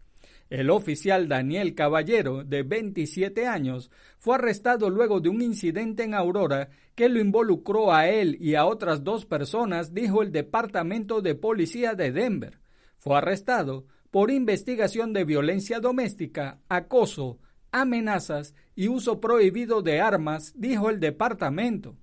El 0.51 0.69
oficial 0.71 1.29
Daniel 1.29 1.77
Caballero, 1.77 2.43
de 2.43 2.65
27 2.65 3.47
años, 3.47 3.93
fue 4.19 4.35
arrestado 4.35 4.91
luego 4.91 5.21
de 5.21 5.29
un 5.29 5.43
incidente 5.43 6.03
en 6.03 6.13
Aurora 6.13 6.71
que 6.97 7.09
lo 7.09 7.21
involucró 7.21 7.95
a 7.95 8.09
él 8.09 8.37
y 8.41 8.57
a 8.57 8.67
otras 8.67 9.05
dos 9.05 9.27
personas, 9.27 9.95
dijo 9.95 10.23
el 10.23 10.33
Departamento 10.33 11.23
de 11.23 11.37
Policía 11.37 11.95
de 11.95 12.11
Denver. 12.11 12.59
Fue 12.99 13.17
arrestado 13.17 13.87
por 14.11 14.33
investigación 14.33 15.13
de 15.13 15.25
violencia 15.25 15.79
doméstica, 15.79 16.59
acoso, 16.69 17.39
amenazas 17.71 18.57
y 18.75 18.89
uso 18.89 19.21
prohibido 19.21 19.83
de 19.83 20.01
armas, 20.01 20.53
dijo 20.57 20.91
el 20.91 20.99
departamento. 20.99 21.97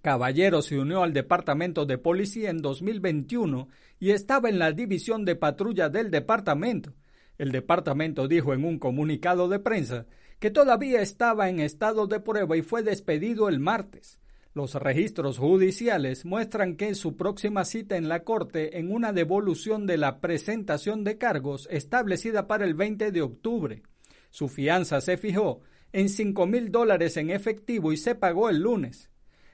Caballero 0.00 0.62
se 0.62 0.78
unió 0.78 1.02
al 1.02 1.12
departamento 1.12 1.86
de 1.86 1.98
policía 1.98 2.50
en 2.50 2.62
2021 2.62 3.66
y 3.98 4.10
estaba 4.10 4.48
en 4.48 4.60
la 4.60 4.70
división 4.70 5.24
de 5.24 5.34
patrulla 5.34 5.88
del 5.88 6.12
departamento. 6.12 6.92
El 7.38 7.52
departamento 7.52 8.28
dijo 8.28 8.54
en 8.54 8.64
un 8.64 8.78
comunicado 8.78 9.48
de 9.48 9.58
prensa 9.58 10.06
que 10.38 10.50
todavía 10.50 11.00
estaba 11.00 11.48
en 11.48 11.60
estado 11.60 12.06
de 12.06 12.20
prueba 12.20 12.56
y 12.56 12.62
fue 12.62 12.82
despedido 12.82 13.48
el 13.48 13.60
martes. 13.60 14.20
Los 14.52 14.74
registros 14.74 15.38
judiciales 15.38 16.24
muestran 16.24 16.76
que 16.76 16.94
su 16.94 17.16
próxima 17.16 17.64
cita 17.64 17.96
en 17.96 18.08
la 18.08 18.22
Corte 18.22 18.78
en 18.78 18.92
una 18.92 19.12
devolución 19.12 19.84
de 19.84 19.96
la 19.96 20.20
presentación 20.20 21.02
de 21.02 21.18
cargos 21.18 21.66
establecida 21.72 22.46
para 22.46 22.64
el 22.64 22.74
20 22.74 23.10
de 23.10 23.22
octubre. 23.22 23.82
Su 24.30 24.48
fianza 24.48 25.00
se 25.00 25.16
fijó 25.16 25.62
en 25.92 26.08
cinco 26.08 26.46
mil 26.46 26.70
dólares 26.70 27.16
en 27.16 27.30
efectivo 27.30 27.92
y 27.92 27.96
se 27.96 28.14
pagó 28.14 28.48
el 28.48 28.60
lunes. 28.60 29.10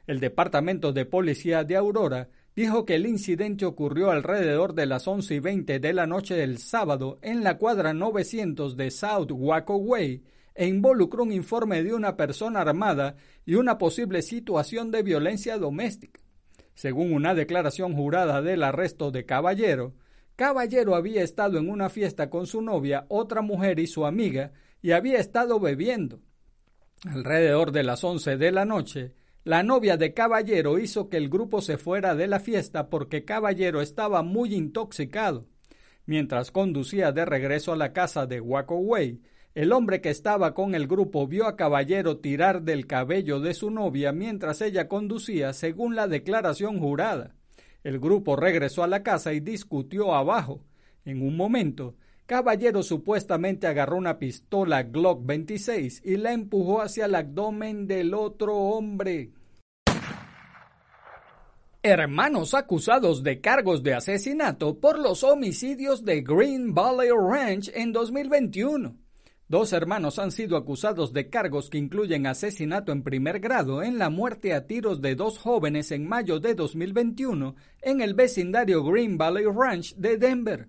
El 0.06 0.20
Departamento 0.20 0.92
de 0.92 1.06
Policía 1.06 1.64
de 1.64 1.76
Aurora 1.76 2.28
dijo 2.54 2.84
que 2.84 2.96
el 2.96 3.06
incidente 3.06 3.64
ocurrió 3.64 4.10
alrededor 4.10 4.74
de 4.74 4.86
las 4.86 5.06
once 5.08 5.34
y 5.34 5.40
veinte 5.40 5.78
de 5.78 5.92
la 5.92 6.06
noche 6.06 6.34
del 6.34 6.58
sábado 6.58 7.18
en 7.22 7.44
la 7.44 7.58
cuadra 7.58 7.92
900 7.94 8.76
de 8.76 8.90
South 8.90 9.30
Waco 9.32 9.76
Way 9.76 10.22
e 10.54 10.66
involucró 10.66 11.22
un 11.22 11.32
informe 11.32 11.82
de 11.82 11.94
una 11.94 12.16
persona 12.16 12.60
armada 12.60 13.16
y 13.46 13.54
una 13.54 13.78
posible 13.78 14.22
situación 14.22 14.90
de 14.90 15.02
violencia 15.02 15.58
doméstica. 15.58 16.20
Según 16.74 17.12
una 17.12 17.34
declaración 17.34 17.94
jurada 17.94 18.42
del 18.42 18.62
arresto 18.62 19.10
de 19.10 19.24
Caballero, 19.24 19.94
Caballero 20.36 20.94
había 20.94 21.22
estado 21.22 21.58
en 21.58 21.68
una 21.68 21.90
fiesta 21.90 22.30
con 22.30 22.46
su 22.46 22.62
novia, 22.62 23.04
otra 23.08 23.42
mujer 23.42 23.78
y 23.78 23.86
su 23.86 24.06
amiga, 24.06 24.52
y 24.80 24.92
había 24.92 25.18
estado 25.18 25.60
bebiendo. 25.60 26.20
Alrededor 27.04 27.72
de 27.72 27.82
las 27.82 28.02
once 28.04 28.36
de 28.38 28.50
la 28.50 28.64
noche, 28.64 29.14
la 29.44 29.62
novia 29.62 29.96
de 29.96 30.12
Caballero 30.12 30.78
hizo 30.78 31.08
que 31.08 31.16
el 31.16 31.30
grupo 31.30 31.62
se 31.62 31.78
fuera 31.78 32.14
de 32.14 32.26
la 32.26 32.40
fiesta 32.40 32.90
porque 32.90 33.24
Caballero 33.24 33.80
estaba 33.80 34.22
muy 34.22 34.54
intoxicado. 34.54 35.46
Mientras 36.04 36.50
conducía 36.50 37.12
de 37.12 37.24
regreso 37.24 37.72
a 37.72 37.76
la 37.76 37.94
casa 37.94 38.26
de 38.26 38.40
Waco 38.40 38.76
Way, 38.76 39.22
el 39.54 39.72
hombre 39.72 40.02
que 40.02 40.10
estaba 40.10 40.52
con 40.54 40.74
el 40.74 40.86
grupo 40.86 41.26
vio 41.26 41.46
a 41.46 41.56
Caballero 41.56 42.18
tirar 42.18 42.62
del 42.62 42.86
cabello 42.86 43.40
de 43.40 43.54
su 43.54 43.70
novia 43.70 44.12
mientras 44.12 44.60
ella 44.60 44.88
conducía, 44.88 45.54
según 45.54 45.96
la 45.96 46.06
declaración 46.06 46.78
jurada. 46.78 47.34
El 47.82 47.98
grupo 47.98 48.36
regresó 48.36 48.82
a 48.82 48.88
la 48.88 49.02
casa 49.02 49.32
y 49.32 49.40
discutió 49.40 50.14
abajo. 50.14 50.66
En 51.06 51.22
un 51.22 51.36
momento, 51.36 51.96
Caballero 52.30 52.84
supuestamente 52.84 53.66
agarró 53.66 53.96
una 53.96 54.20
pistola 54.20 54.84
Glock 54.84 55.26
26 55.26 56.02
y 56.04 56.16
la 56.16 56.32
empujó 56.32 56.80
hacia 56.80 57.06
el 57.06 57.16
abdomen 57.16 57.88
del 57.88 58.14
otro 58.14 58.54
hombre. 58.56 59.32
Hermanos 61.82 62.54
acusados 62.54 63.24
de 63.24 63.40
cargos 63.40 63.82
de 63.82 63.94
asesinato 63.94 64.78
por 64.78 65.00
los 65.00 65.24
homicidios 65.24 66.04
de 66.04 66.20
Green 66.20 66.72
Valley 66.72 67.10
Ranch 67.10 67.68
en 67.74 67.90
2021. 67.92 68.94
Dos 69.48 69.72
hermanos 69.72 70.20
han 70.20 70.30
sido 70.30 70.56
acusados 70.56 71.12
de 71.12 71.28
cargos 71.30 71.68
que 71.68 71.78
incluyen 71.78 72.28
asesinato 72.28 72.92
en 72.92 73.02
primer 73.02 73.40
grado 73.40 73.82
en 73.82 73.98
la 73.98 74.08
muerte 74.08 74.54
a 74.54 74.68
tiros 74.68 75.00
de 75.00 75.16
dos 75.16 75.36
jóvenes 75.36 75.90
en 75.90 76.06
mayo 76.06 76.38
de 76.38 76.54
2021 76.54 77.56
en 77.82 78.00
el 78.00 78.14
vecindario 78.14 78.84
Green 78.84 79.18
Valley 79.18 79.46
Ranch 79.46 79.96
de 79.96 80.16
Denver. 80.16 80.68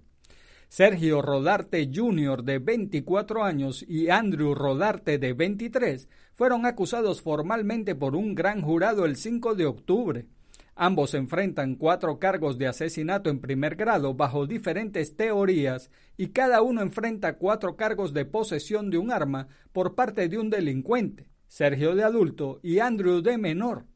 Sergio 0.71 1.21
Rodarte 1.21 1.91
Jr. 1.93 2.45
de 2.45 2.59
24 2.59 3.43
años 3.43 3.83
y 3.85 4.09
Andrew 4.09 4.55
Rodarte 4.55 5.17
de 5.17 5.33
23 5.33 6.07
fueron 6.33 6.65
acusados 6.65 7.21
formalmente 7.21 7.93
por 7.93 8.15
un 8.15 8.35
gran 8.35 8.61
jurado 8.61 9.03
el 9.03 9.17
5 9.17 9.55
de 9.55 9.65
octubre. 9.65 10.27
Ambos 10.75 11.13
enfrentan 11.13 11.75
cuatro 11.75 12.19
cargos 12.19 12.57
de 12.57 12.67
asesinato 12.67 13.29
en 13.29 13.41
primer 13.41 13.75
grado 13.75 14.13
bajo 14.13 14.47
diferentes 14.47 15.17
teorías 15.17 15.91
y 16.15 16.27
cada 16.27 16.61
uno 16.61 16.81
enfrenta 16.81 17.37
cuatro 17.37 17.75
cargos 17.75 18.13
de 18.13 18.23
posesión 18.23 18.89
de 18.89 18.97
un 18.97 19.11
arma 19.11 19.49
por 19.73 19.93
parte 19.93 20.29
de 20.29 20.37
un 20.37 20.49
delincuente, 20.49 21.27
Sergio 21.47 21.95
de 21.95 22.05
adulto 22.05 22.61
y 22.63 22.79
Andrew 22.79 23.21
de 23.21 23.37
menor. 23.37 23.87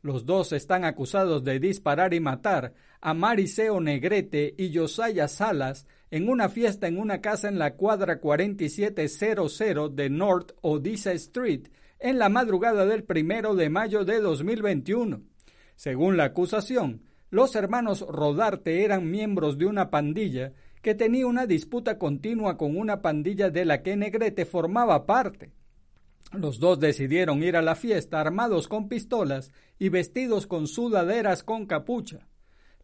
Los 0.00 0.24
dos 0.24 0.52
están 0.52 0.84
acusados 0.84 1.44
de 1.44 1.58
disparar 1.60 2.12
y 2.14 2.20
matar 2.20 2.72
a 3.02 3.12
Mariseo 3.12 3.80
Negrete 3.80 4.54
y 4.56 4.74
Josiah 4.74 5.28
Salas 5.28 5.86
en 6.14 6.28
una 6.28 6.48
fiesta 6.48 6.86
en 6.86 6.96
una 6.96 7.20
casa 7.20 7.48
en 7.48 7.58
la 7.58 7.74
cuadra 7.74 8.20
4700 8.20 9.96
de 9.96 10.10
North 10.10 10.52
Odessa 10.60 11.10
Street 11.10 11.66
en 11.98 12.20
la 12.20 12.28
madrugada 12.28 12.86
del 12.86 13.02
primero 13.02 13.56
de 13.56 13.68
mayo 13.68 14.04
de 14.04 14.20
2021. 14.20 15.22
Según 15.74 16.16
la 16.16 16.26
acusación, 16.26 17.02
los 17.30 17.56
hermanos 17.56 18.06
Rodarte 18.08 18.84
eran 18.84 19.10
miembros 19.10 19.58
de 19.58 19.66
una 19.66 19.90
pandilla 19.90 20.52
que 20.82 20.94
tenía 20.94 21.26
una 21.26 21.46
disputa 21.46 21.98
continua 21.98 22.56
con 22.56 22.76
una 22.76 23.02
pandilla 23.02 23.50
de 23.50 23.64
la 23.64 23.82
que 23.82 23.96
Negrete 23.96 24.44
formaba 24.44 25.06
parte. 25.06 25.50
Los 26.32 26.60
dos 26.60 26.78
decidieron 26.78 27.42
ir 27.42 27.56
a 27.56 27.62
la 27.62 27.74
fiesta 27.74 28.20
armados 28.20 28.68
con 28.68 28.86
pistolas 28.88 29.50
y 29.80 29.88
vestidos 29.88 30.46
con 30.46 30.68
sudaderas 30.68 31.42
con 31.42 31.66
capucha. 31.66 32.28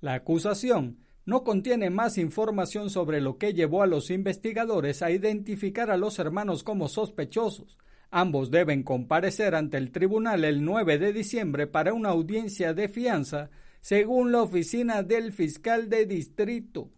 La 0.00 0.14
acusación 0.14 0.98
no 1.26 1.44
contiene 1.44 1.90
más 1.90 2.18
información 2.18 2.90
sobre 2.90 3.20
lo 3.20 3.38
que 3.38 3.54
llevó 3.54 3.82
a 3.82 3.86
los 3.86 4.10
investigadores 4.10 5.02
a 5.02 5.10
identificar 5.10 5.90
a 5.90 5.96
los 5.96 6.18
hermanos 6.18 6.62
como 6.62 6.88
sospechosos. 6.88 7.78
Ambos 8.10 8.50
deben 8.50 8.82
comparecer 8.82 9.54
ante 9.54 9.76
el 9.76 9.92
tribunal 9.92 10.44
el 10.44 10.64
9 10.64 10.98
de 10.98 11.12
diciembre 11.12 11.66
para 11.66 11.92
una 11.92 12.08
audiencia 12.08 12.74
de 12.74 12.88
fianza, 12.88 13.50
según 13.80 14.32
la 14.32 14.42
oficina 14.42 15.02
del 15.02 15.32
fiscal 15.32 15.88
de 15.88 16.06
distrito. 16.06 16.90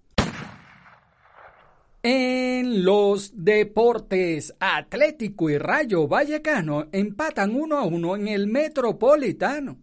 En 2.04 2.84
los 2.84 3.44
deportes, 3.44 4.54
Atlético 4.58 5.50
y 5.50 5.58
Rayo 5.58 6.08
Vallecano 6.08 6.88
empatan 6.90 7.54
uno 7.54 7.76
a 7.76 7.84
uno 7.84 8.16
en 8.16 8.26
el 8.26 8.48
Metropolitano. 8.48 9.78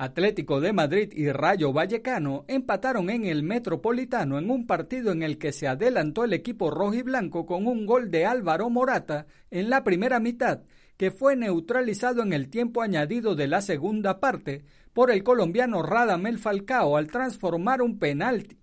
Atlético 0.00 0.60
de 0.60 0.72
Madrid 0.72 1.12
y 1.12 1.28
Rayo 1.32 1.72
Vallecano 1.72 2.44
empataron 2.46 3.10
en 3.10 3.24
el 3.24 3.42
Metropolitano 3.42 4.38
en 4.38 4.48
un 4.48 4.64
partido 4.64 5.10
en 5.10 5.24
el 5.24 5.38
que 5.38 5.50
se 5.50 5.66
adelantó 5.66 6.22
el 6.22 6.34
equipo 6.34 6.70
rojo 6.70 6.94
y 6.94 7.02
blanco 7.02 7.46
con 7.46 7.66
un 7.66 7.84
gol 7.84 8.08
de 8.08 8.24
Álvaro 8.24 8.70
Morata 8.70 9.26
en 9.50 9.68
la 9.68 9.82
primera 9.82 10.20
mitad, 10.20 10.60
que 10.96 11.10
fue 11.10 11.34
neutralizado 11.34 12.22
en 12.22 12.32
el 12.32 12.48
tiempo 12.48 12.80
añadido 12.80 13.34
de 13.34 13.48
la 13.48 13.60
segunda 13.60 14.20
parte 14.20 14.64
por 14.92 15.10
el 15.10 15.24
colombiano 15.24 15.82
Radamel 15.82 16.38
Falcao 16.38 16.96
al 16.96 17.08
transformar 17.08 17.82
un 17.82 17.98
penalti. 17.98 18.56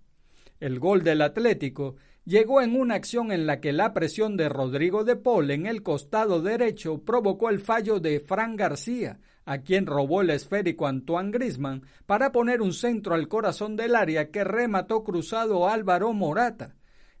El 0.58 0.78
gol 0.78 1.02
del 1.02 1.20
Atlético 1.20 1.96
llegó 2.24 2.62
en 2.62 2.74
una 2.74 2.94
acción 2.94 3.30
en 3.30 3.46
la 3.46 3.60
que 3.60 3.74
la 3.74 3.92
presión 3.92 4.38
de 4.38 4.48
Rodrigo 4.48 5.04
de 5.04 5.16
Paul 5.16 5.50
en 5.50 5.66
el 5.66 5.82
costado 5.82 6.40
derecho 6.40 7.04
provocó 7.04 7.50
el 7.50 7.60
fallo 7.60 8.00
de 8.00 8.20
Fran 8.20 8.56
García, 8.56 9.20
a 9.46 9.58
quien 9.58 9.86
robó 9.86 10.20
el 10.20 10.30
esférico 10.30 10.86
Antoine 10.86 11.30
Grisman 11.30 11.82
para 12.04 12.32
poner 12.32 12.60
un 12.60 12.74
centro 12.74 13.14
al 13.14 13.28
corazón 13.28 13.76
del 13.76 13.94
área 13.94 14.30
que 14.30 14.44
remató 14.44 15.04
cruzado 15.04 15.68
Álvaro 15.68 16.12
Morata. 16.12 16.74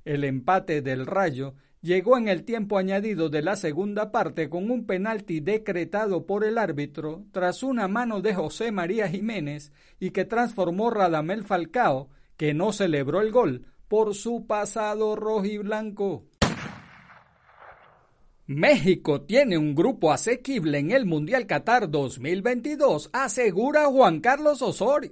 El 0.04 0.24
empate 0.24 0.82
del 0.82 1.06
Rayo 1.06 1.54
llegó 1.80 2.18
en 2.18 2.26
el 2.26 2.44
tiempo 2.44 2.78
añadido 2.78 3.28
de 3.28 3.42
la 3.42 3.54
segunda 3.54 4.10
parte 4.10 4.50
con 4.50 4.70
un 4.70 4.86
penalti 4.86 5.38
decretado 5.38 6.26
por 6.26 6.44
el 6.44 6.58
árbitro 6.58 7.24
tras 7.30 7.62
una 7.62 7.86
mano 7.86 8.20
de 8.20 8.34
José 8.34 8.72
María 8.72 9.08
Jiménez 9.08 9.72
y 10.00 10.10
que 10.10 10.24
transformó 10.24 10.90
Radamel 10.90 11.44
Falcao, 11.44 12.08
que 12.36 12.54
no 12.54 12.72
celebró 12.72 13.20
el 13.20 13.30
gol, 13.30 13.66
por 13.86 14.14
su 14.16 14.46
pasado 14.48 15.14
rojiblanco. 15.14 16.24
México 18.48 19.22
tiene 19.22 19.58
un 19.58 19.74
grupo 19.74 20.12
asequible 20.12 20.78
en 20.78 20.92
el 20.92 21.04
Mundial 21.04 21.48
Qatar 21.48 21.90
2022, 21.90 23.10
asegura 23.12 23.86
Juan 23.86 24.20
Carlos 24.20 24.62
Osorio. 24.62 25.10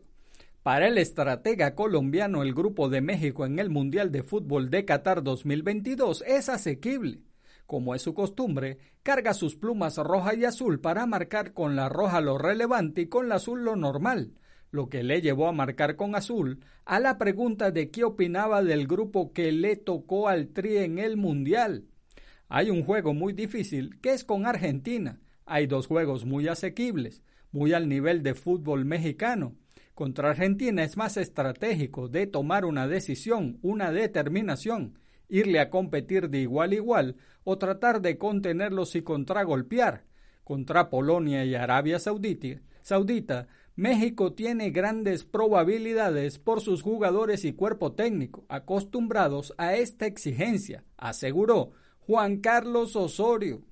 Para 0.63 0.87
el 0.87 0.99
estratega 0.99 1.75
colombiano, 1.75 2.45
el 2.45 2.55
grupo 2.55 2.89
de 2.89 3.01
México 3.01 3.45
en 3.45 3.59
el 3.59 3.71
Mundial 3.71 4.13
de 4.13 4.23
Fútbol 4.23 4.71
de 4.71 4.85
Qatar 4.85 5.25
2022 5.25 6.23
es 6.29 6.49
asequible. 6.49 7.23
como 7.67 7.97
es 7.97 8.03
su 8.03 8.15
costumbre, 8.15 8.79
carga 9.03 9.35
sus 9.35 9.57
plumas 9.57 9.97
roja 9.97 10.37
y 10.37 10.45
azul 10.45 10.79
para 10.79 11.05
marcar 11.05 11.55
con 11.55 11.75
la 11.75 11.89
roja 11.89 12.21
lo 12.21 12.39
relevante 12.39 13.01
y 13.01 13.07
con 13.09 13.29
la 13.29 13.37
azul 13.37 13.65
lo 13.65 13.75
normal, 13.75 14.35
lo 14.71 14.89
que 14.89 15.03
le 15.03 15.23
llevó 15.23 15.49
a 15.49 15.53
marcar 15.53 15.97
con 15.97 16.15
azul 16.15 16.61
a 16.85 17.01
la 17.01 17.19
pregunta 17.19 17.73
de 17.73 17.91
qué 17.91 18.05
opinaba 18.05 18.63
del 18.63 18.87
grupo 18.87 19.33
que 19.33 19.51
le 19.51 19.75
tocó 19.75 20.29
al 20.29 20.51
Tri 20.51 20.77
en 20.77 21.01
el 21.01 21.17
Mundial. 21.17 21.89
Hay 22.49 22.71
un 22.71 22.85
juego 22.85 23.15
muy 23.15 23.33
difícil 23.33 23.99
que 24.01 24.13
es 24.13 24.25
con 24.25 24.47
Argentina. 24.47 25.19
Hay 25.47 25.67
dos 25.67 25.87
juegos 25.87 26.25
muy 26.25 26.49
asequibles, 26.49 27.23
muy 27.53 27.73
al 27.73 27.89
nivel 27.89 28.23
de 28.23 28.35
fútbol 28.35 28.85
mexicano. 28.85 29.55
Contra 29.95 30.31
Argentina 30.31 30.83
es 30.83 30.97
más 30.97 31.17
estratégico 31.17 32.09
de 32.09 32.27
tomar 32.27 32.65
una 32.65 32.89
decisión, 32.89 33.59
una 33.63 33.93
determinación, 33.93 34.99
irle 35.29 35.61
a 35.61 35.71
competir 35.71 36.31
de 36.31 36.41
igual 36.41 36.73
a 36.73 36.75
igual 36.75 37.17
o 37.45 37.59
tratar 37.59 38.01
de 38.01 38.19
contenerlos 38.19 38.97
y 38.97 39.03
contragolpear. 39.03 40.05
Contra 40.43 40.91
Polonia 40.91 41.45
y 41.45 41.55
Arabia 41.55 41.99
Saudita, 41.99 42.61
Saudita, 42.83 43.47
México 43.77 44.35
tiene 44.35 44.71
grandes 44.71 45.25
probabilidades 45.25 46.39
por 46.39 46.61
sus 46.61 46.83
jugadores 46.83 47.45
y 47.45 47.55
cuerpo 47.55 47.93
técnico 47.93 48.45
acostumbrados 48.49 49.55
a 49.57 49.75
esta 49.75 50.07
exigencia, 50.07 50.85
aseguró 50.97 51.73
Juan 52.07 52.39
Carlos 52.39 52.97
Osorio. 52.97 53.63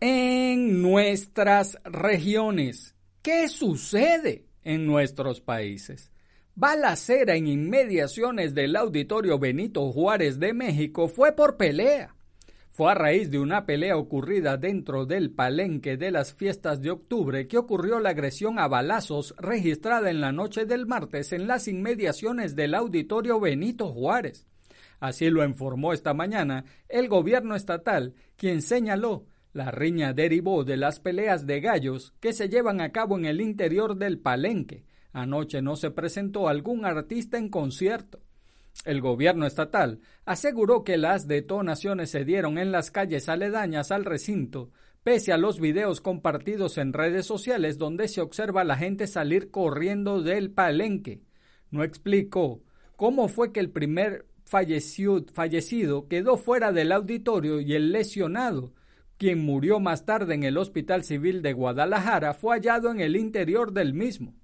En 0.00 0.80
nuestras 0.80 1.78
regiones, 1.84 2.94
¿qué 3.22 3.48
sucede 3.48 4.46
en 4.62 4.86
nuestros 4.86 5.40
países? 5.40 6.12
balacera 6.58 7.36
en 7.36 7.46
inmediaciones 7.46 8.52
del 8.52 8.74
Auditorio 8.74 9.38
Benito 9.38 9.92
Juárez 9.92 10.40
de 10.40 10.52
México 10.52 11.06
fue 11.06 11.30
por 11.30 11.56
pelea. 11.56 12.16
Fue 12.72 12.90
a 12.90 12.96
raíz 12.96 13.30
de 13.30 13.38
una 13.38 13.64
pelea 13.64 13.96
ocurrida 13.96 14.56
dentro 14.56 15.06
del 15.06 15.30
palenque 15.30 15.96
de 15.96 16.10
las 16.10 16.34
fiestas 16.34 16.82
de 16.82 16.90
octubre 16.90 17.46
que 17.46 17.58
ocurrió 17.58 18.00
la 18.00 18.10
agresión 18.10 18.58
a 18.58 18.66
balazos 18.66 19.36
registrada 19.38 20.10
en 20.10 20.20
la 20.20 20.32
noche 20.32 20.64
del 20.64 20.86
martes 20.86 21.32
en 21.32 21.46
las 21.46 21.68
inmediaciones 21.68 22.56
del 22.56 22.74
Auditorio 22.74 23.38
Benito 23.38 23.92
Juárez. 23.92 24.44
Así 25.00 25.30
lo 25.30 25.44
informó 25.44 25.92
esta 25.92 26.14
mañana 26.14 26.64
el 26.88 27.08
gobierno 27.08 27.54
estatal, 27.54 28.14
quien 28.36 28.62
señaló 28.62 29.26
la 29.52 29.70
riña 29.70 30.12
derivó 30.12 30.62
de 30.62 30.76
las 30.76 31.00
peleas 31.00 31.46
de 31.46 31.60
gallos 31.60 32.14
que 32.20 32.32
se 32.32 32.48
llevan 32.48 32.80
a 32.80 32.92
cabo 32.92 33.16
en 33.16 33.24
el 33.24 33.40
interior 33.40 33.96
del 33.96 34.18
palenque, 34.18 34.84
Anoche 35.12 35.62
no 35.62 35.76
se 35.76 35.90
presentó 35.90 36.48
algún 36.48 36.84
artista 36.84 37.38
en 37.38 37.48
concierto. 37.48 38.20
El 38.84 39.00
gobierno 39.00 39.46
estatal 39.46 40.00
aseguró 40.24 40.84
que 40.84 40.96
las 40.96 41.26
detonaciones 41.26 42.10
se 42.10 42.24
dieron 42.24 42.58
en 42.58 42.70
las 42.70 42.90
calles 42.90 43.28
aledañas 43.28 43.90
al 43.90 44.04
recinto, 44.04 44.70
pese 45.02 45.32
a 45.32 45.38
los 45.38 45.58
videos 45.58 46.00
compartidos 46.00 46.78
en 46.78 46.92
redes 46.92 47.26
sociales 47.26 47.78
donde 47.78 48.06
se 48.06 48.20
observa 48.20 48.60
a 48.60 48.64
la 48.64 48.76
gente 48.76 49.06
salir 49.06 49.50
corriendo 49.50 50.22
del 50.22 50.50
palenque. 50.52 51.22
No 51.70 51.82
explicó 51.82 52.62
cómo 52.94 53.28
fue 53.28 53.52
que 53.52 53.60
el 53.60 53.70
primer 53.70 54.26
fallecido 54.48 56.08
quedó 56.08 56.36
fuera 56.36 56.72
del 56.72 56.92
auditorio 56.92 57.60
y 57.60 57.74
el 57.74 57.92
lesionado, 57.92 58.72
quien 59.16 59.44
murió 59.44 59.80
más 59.80 60.04
tarde 60.04 60.34
en 60.34 60.44
el 60.44 60.56
Hospital 60.56 61.04
Civil 61.04 61.42
de 61.42 61.52
Guadalajara, 61.52 62.34
fue 62.34 62.56
hallado 62.56 62.90
en 62.90 63.00
el 63.00 63.16
interior 63.16 63.72
del 63.72 63.92
mismo. 63.92 64.34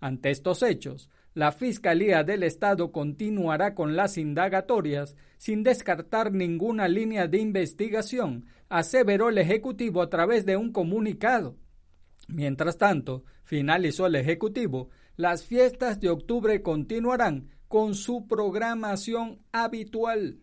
Ante 0.00 0.30
estos 0.30 0.62
hechos, 0.62 1.10
la 1.34 1.52
Fiscalía 1.52 2.24
del 2.24 2.42
Estado 2.42 2.90
continuará 2.90 3.74
con 3.74 3.96
las 3.96 4.18
indagatorias 4.18 5.14
sin 5.36 5.62
descartar 5.62 6.32
ninguna 6.32 6.88
línea 6.88 7.28
de 7.28 7.38
investigación, 7.38 8.46
aseveró 8.68 9.28
el 9.28 9.38
Ejecutivo 9.38 10.02
a 10.02 10.10
través 10.10 10.44
de 10.46 10.56
un 10.56 10.72
comunicado. 10.72 11.56
Mientras 12.28 12.78
tanto, 12.78 13.24
finalizó 13.42 14.06
el 14.06 14.16
Ejecutivo, 14.16 14.90
las 15.16 15.44
fiestas 15.44 16.00
de 16.00 16.08
octubre 16.08 16.62
continuarán 16.62 17.50
con 17.70 17.94
su 17.94 18.26
programación 18.26 19.38
habitual. 19.52 20.40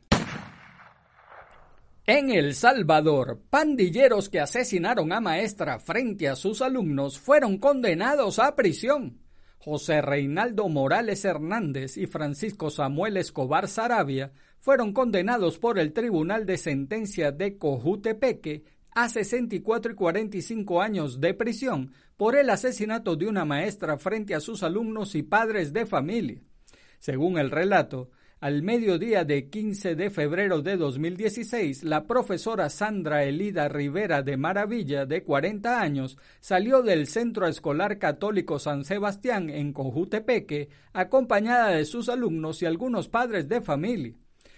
En 2.05 2.31
El 2.31 2.55
Salvador, 2.55 3.41
pandilleros 3.49 4.29
que 4.29 4.39
asesinaron 4.39 5.11
a 5.11 5.19
maestra 5.19 5.77
frente 5.77 6.29
a 6.29 6.37
sus 6.37 6.61
alumnos 6.61 7.19
fueron 7.19 7.57
condenados 7.57 8.39
a 8.39 8.55
prisión. 8.55 9.19
José 9.57 10.01
Reinaldo 10.01 10.69
Morales 10.69 11.25
Hernández 11.25 11.97
y 11.97 12.07
Francisco 12.07 12.69
Samuel 12.69 13.17
Escobar 13.17 13.67
Sarabia 13.67 14.31
fueron 14.57 14.93
condenados 14.93 15.59
por 15.59 15.79
el 15.79 15.91
Tribunal 15.91 16.45
de 16.45 16.57
Sentencia 16.57 17.33
de 17.33 17.57
Cojutepeque 17.57 18.63
a 18.91 19.09
64 19.09 19.91
y 19.91 19.95
45 19.95 20.81
años 20.81 21.19
de 21.19 21.33
prisión 21.33 21.91
por 22.15 22.37
el 22.37 22.49
asesinato 22.49 23.17
de 23.17 23.27
una 23.27 23.43
maestra 23.43 23.97
frente 23.97 24.33
a 24.33 24.39
sus 24.39 24.63
alumnos 24.63 25.13
y 25.13 25.23
padres 25.23 25.73
de 25.73 25.85
familia. 25.85 26.41
Según 26.99 27.37
el 27.37 27.51
relato, 27.51 28.09
al 28.39 28.61
mediodía 28.61 29.23
de 29.23 29.49
15 29.49 29.95
de 29.95 30.11
febrero 30.11 30.61
de 30.61 30.77
2016, 30.77 31.83
la 31.83 32.05
profesora 32.05 32.69
Sandra 32.69 33.23
Elida 33.23 33.67
Rivera 33.67 34.21
de 34.21 34.37
Maravilla, 34.37 35.07
de 35.07 35.23
40 35.23 35.81
años, 35.81 36.19
salió 36.39 36.83
del 36.83 37.07
Centro 37.07 37.47
Escolar 37.47 37.97
Católico 37.97 38.59
San 38.59 38.85
Sebastián 38.85 39.49
en 39.49 39.73
Cojutepeque, 39.73 40.69
acompañada 40.93 41.69
de 41.69 41.85
sus 41.85 42.09
alumnos 42.09 42.61
y 42.61 42.67
algunos 42.67 43.07
padres 43.09 43.49
de 43.49 43.59
familia. 43.59 44.13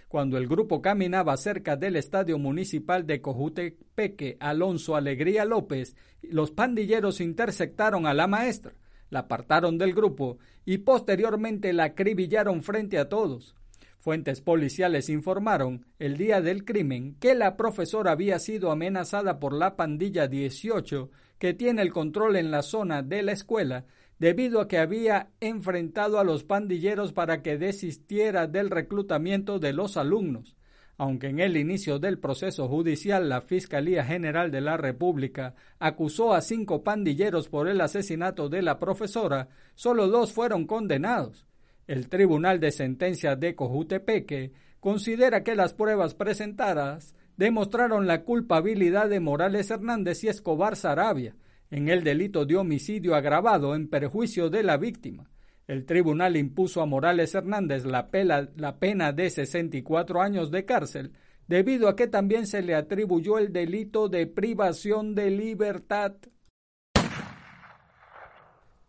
Cuando 0.09 0.37
el 0.37 0.47
grupo 0.47 0.81
caminaba 0.81 1.37
cerca 1.37 1.77
del 1.77 1.95
Estadio 1.95 2.37
Municipal 2.37 3.07
de 3.07 3.21
Cojutepeque 3.21 4.35
Alonso 4.41 4.97
Alegría 4.97 5.45
López, 5.45 5.95
los 6.23 6.51
pandilleros 6.51 7.21
interceptaron 7.21 8.07
a 8.07 8.13
la 8.13 8.27
maestra, 8.27 8.73
la 9.09 9.19
apartaron 9.19 9.77
del 9.77 9.93
grupo 9.93 10.37
y 10.65 10.79
posteriormente 10.79 11.73
la 11.73 11.85
acribillaron 11.85 12.63
frente 12.63 12.97
a 12.97 13.09
todos. 13.09 13.55
Fuentes 13.99 14.41
policiales 14.41 15.09
informaron 15.09 15.85
el 15.99 16.15
día 16.17 16.41
del 16.41 16.63
crimen 16.63 17.15
que 17.19 17.35
la 17.35 17.57
profesora 17.57 18.11
había 18.11 18.39
sido 18.39 18.71
amenazada 18.71 19.39
por 19.39 19.53
la 19.53 19.75
pandilla 19.75 20.27
18 20.27 21.09
que 21.37 21.53
tiene 21.53 21.81
el 21.81 21.91
control 21.91 22.35
en 22.35 22.51
la 22.51 22.61
zona 22.61 23.01
de 23.01 23.23
la 23.23 23.33
escuela 23.33 23.85
debido 24.19 24.61
a 24.61 24.67
que 24.67 24.77
había 24.77 25.29
enfrentado 25.39 26.19
a 26.19 26.23
los 26.23 26.43
pandilleros 26.43 27.13
para 27.13 27.41
que 27.41 27.57
desistiera 27.57 28.47
del 28.47 28.69
reclutamiento 28.69 29.59
de 29.59 29.73
los 29.73 29.97
alumnos. 29.97 30.55
Aunque 30.99 31.27
en 31.27 31.39
el 31.39 31.55
inicio 31.55 31.97
del 31.97 32.19
proceso 32.19 32.67
judicial 32.67 33.29
la 33.29 33.39
Fiscalía 33.39 34.03
General 34.03 34.51
de 34.51 34.59
la 34.59 34.75
República 34.75 35.55
acusó 35.79 36.33
a 36.33 36.41
cinco 36.41 36.83
pandilleros 36.83 37.47
por 37.47 37.69
el 37.69 37.79
asesinato 37.79 38.49
de 38.49 38.61
la 38.61 38.79
profesora, 38.79 39.47
solo 39.75 40.09
dos 40.09 40.33
fueron 40.33 40.67
condenados. 40.67 41.45
El 41.87 42.09
Tribunal 42.09 42.59
de 42.59 42.73
Sentencia 42.73 43.37
de 43.37 43.55
Cojutepeque 43.55 44.51
considera 44.81 45.41
que 45.41 45.55
las 45.55 45.73
pruebas 45.73 46.15
presentadas 46.15 47.15
demostraron 47.37 48.05
la 48.05 48.23
culpabilidad 48.25 49.07
de 49.07 49.21
Morales 49.21 49.71
Hernández 49.71 50.25
y 50.25 50.27
Escobar 50.27 50.75
Sarabia 50.75 51.33
en 51.71 51.87
el 51.87 52.03
delito 52.03 52.45
de 52.45 52.57
homicidio 52.57 53.15
agravado 53.15 53.73
en 53.73 53.87
perjuicio 53.87 54.49
de 54.49 54.63
la 54.63 54.75
víctima. 54.75 55.29
El 55.69 55.85
tribunal 55.85 56.35
impuso 56.35 56.81
a 56.81 56.87
Morales 56.87 57.35
Hernández 57.35 57.85
la, 57.85 58.09
la 58.55 58.79
pena 58.79 59.11
de 59.11 59.29
64 59.29 60.19
años 60.19 60.49
de 60.49 60.65
cárcel 60.65 61.13
debido 61.47 61.87
a 61.87 61.95
que 61.95 62.07
también 62.07 62.47
se 62.47 62.63
le 62.63 62.73
atribuyó 62.73 63.37
el 63.37 63.53
delito 63.53 64.09
de 64.09 64.25
privación 64.25 65.13
de 65.13 65.29
libertad. 65.29 66.15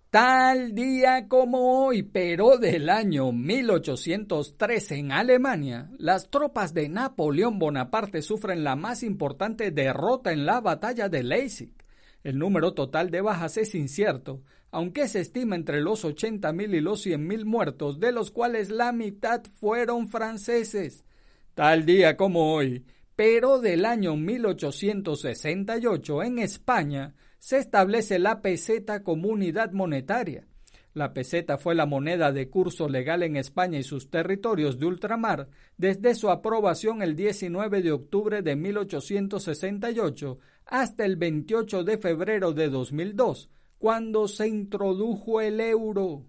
Tal 0.08 0.74
día 0.74 1.28
como 1.28 1.84
hoy, 1.84 2.02
pero 2.02 2.56
del 2.56 2.88
año 2.88 3.30
1813 3.30 4.96
en 4.96 5.12
Alemania, 5.12 5.90
las 5.98 6.30
tropas 6.30 6.72
de 6.72 6.88
Napoleón 6.88 7.58
Bonaparte 7.58 8.22
sufren 8.22 8.64
la 8.64 8.74
más 8.74 9.02
importante 9.02 9.70
derrota 9.70 10.32
en 10.32 10.46
la 10.46 10.62
batalla 10.62 11.10
de 11.10 11.24
Leipzig. 11.24 11.79
El 12.22 12.38
número 12.38 12.74
total 12.74 13.10
de 13.10 13.22
bajas 13.22 13.56
es 13.56 13.74
incierto, 13.74 14.42
aunque 14.70 15.08
se 15.08 15.20
estima 15.20 15.56
entre 15.56 15.80
los 15.80 16.04
80.000 16.04 16.76
y 16.76 16.80
los 16.80 17.06
100.000 17.06 17.44
muertos, 17.44 17.98
de 17.98 18.12
los 18.12 18.30
cuales 18.30 18.70
la 18.70 18.92
mitad 18.92 19.42
fueron 19.58 20.08
franceses. 20.08 21.04
Tal 21.54 21.86
día 21.86 22.16
como 22.16 22.54
hoy, 22.54 22.84
pero 23.16 23.58
del 23.58 23.84
año 23.84 24.14
1868 24.16 26.22
en 26.22 26.38
España, 26.38 27.16
se 27.38 27.58
establece 27.58 28.18
la 28.18 28.42
peseta 28.42 29.02
como 29.02 29.28
unidad 29.28 29.72
monetaria. 29.72 30.46
La 30.92 31.14
peseta 31.14 31.56
fue 31.56 31.76
la 31.76 31.86
moneda 31.86 32.32
de 32.32 32.50
curso 32.50 32.88
legal 32.88 33.22
en 33.22 33.36
España 33.36 33.78
y 33.78 33.84
sus 33.84 34.10
territorios 34.10 34.78
de 34.78 34.86
ultramar 34.86 35.48
desde 35.76 36.16
su 36.16 36.30
aprobación 36.30 37.00
el 37.00 37.14
19 37.14 37.80
de 37.80 37.92
octubre 37.92 38.42
de 38.42 38.56
1868 38.56 40.38
hasta 40.70 41.04
el 41.04 41.16
28 41.16 41.84
de 41.84 41.98
febrero 41.98 42.52
de 42.52 42.70
2002, 42.70 43.50
cuando 43.78 44.28
se 44.28 44.46
introdujo 44.48 45.40
el 45.40 45.60
euro. 45.60 46.24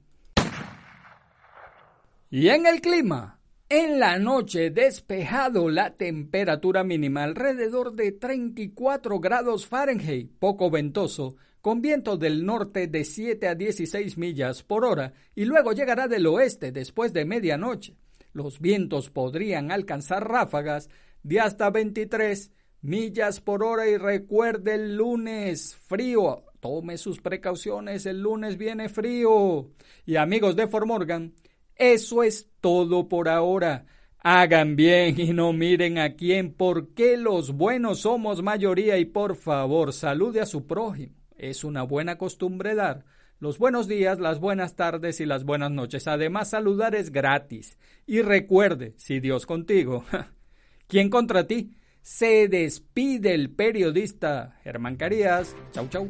Y 2.29 2.49
en 2.49 2.65
el 2.65 2.81
clima, 2.81 3.37
En 3.69 4.01
la 4.01 4.19
noche 4.19 4.69
despejado 4.69 5.69
la 5.69 5.95
temperatura 5.95 6.83
mínima 6.83 7.23
alrededor 7.23 7.93
de 7.93 8.11
34 8.11 9.21
grados 9.21 9.65
Fahrenheit, 9.65 10.29
poco 10.39 10.69
ventoso, 10.69 11.37
con 11.61 11.81
viento 11.81 12.17
del 12.17 12.45
norte 12.45 12.87
de 12.87 13.05
7 13.05 13.47
a 13.47 13.55
16 13.55 14.17
millas 14.17 14.63
por 14.63 14.83
hora 14.83 15.13
y 15.35 15.45
luego 15.45 15.71
llegará 15.71 16.09
del 16.09 16.27
oeste 16.27 16.73
después 16.73 17.13
de 17.13 17.23
medianoche. 17.23 17.95
Los 18.33 18.59
vientos 18.59 19.09
podrían 19.09 19.71
alcanzar 19.71 20.27
ráfagas 20.27 20.89
de 21.23 21.39
hasta 21.39 21.69
23 21.69 22.51
millas 22.81 23.39
por 23.39 23.63
hora 23.63 23.87
y 23.87 23.97
recuerde 23.97 24.75
el 24.75 24.97
lunes 24.97 25.75
frío. 25.75 26.43
Tome 26.59 26.97
sus 26.97 27.19
precauciones, 27.19 28.05
el 28.05 28.21
lunes 28.21 28.57
viene 28.57 28.89
frío. 28.89 29.71
Y 30.05 30.15
amigos 30.15 30.55
de 30.55 30.67
Formorgan, 30.67 31.33
eso 31.75 32.23
es 32.23 32.49
todo 32.59 33.07
por 33.07 33.29
ahora. 33.29 33.85
Hagan 34.19 34.75
bien 34.75 35.19
y 35.19 35.33
no 35.33 35.53
miren 35.53 35.97
a 35.97 36.15
quién, 36.15 36.53
porque 36.53 37.17
los 37.17 37.53
buenos 37.53 38.01
somos 38.01 38.43
mayoría 38.43 38.99
y 38.99 39.05
por 39.05 39.35
favor 39.35 39.93
salude 39.93 40.41
a 40.41 40.45
su 40.45 40.67
prójimo. 40.67 41.15
Es 41.35 41.63
una 41.63 41.81
buena 41.81 42.17
costumbre 42.17 42.75
dar 42.75 43.03
los 43.41 43.57
buenos 43.57 43.87
días, 43.87 44.19
las 44.19 44.39
buenas 44.39 44.75
tardes 44.75 45.19
y 45.19 45.25
las 45.25 45.45
buenas 45.45 45.71
noches. 45.71 46.07
Además, 46.07 46.51
saludar 46.51 46.93
es 46.93 47.11
gratis. 47.11 47.79
Y 48.05 48.21
recuerde, 48.21 48.93
si 48.97 49.19
Dios 49.19 49.47
contigo, 49.47 50.05
¿quién 50.87 51.09
contra 51.09 51.47
ti? 51.47 51.75
Se 52.01 52.47
despide 52.47 53.33
el 53.33 53.51
periodista 53.51 54.57
Germán 54.63 54.95
Carías. 54.95 55.55
Chau, 55.71 55.87
chau. 55.87 56.09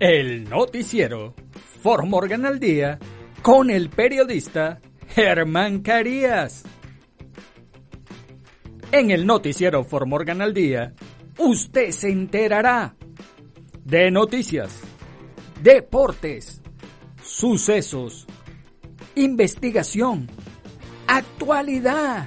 El 0.00 0.48
noticiero 0.48 1.34
Formorgan 1.82 2.44
al 2.44 2.58
día 2.58 2.98
con 3.42 3.70
el 3.70 3.90
periodista 3.90 4.80
Germán 5.08 5.80
Carías. 5.82 6.64
En 8.90 9.10
el 9.10 9.26
noticiero 9.26 9.84
Formorgan 9.84 10.40
al 10.40 10.54
día, 10.54 10.94
usted 11.38 11.90
se 11.90 12.10
enterará 12.10 12.96
de 13.84 14.10
noticias, 14.10 14.80
deportes, 15.62 16.62
sucesos, 17.22 18.26
investigación, 19.14 20.28
actualidad. 21.06 22.26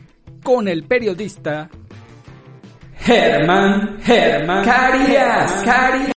con 0.43 0.67
el 0.67 0.83
periodista 0.83 1.69
Germán 2.99 3.97
Germán 4.03 4.63
Carías. 4.63 5.63
Carías. 5.63 6.09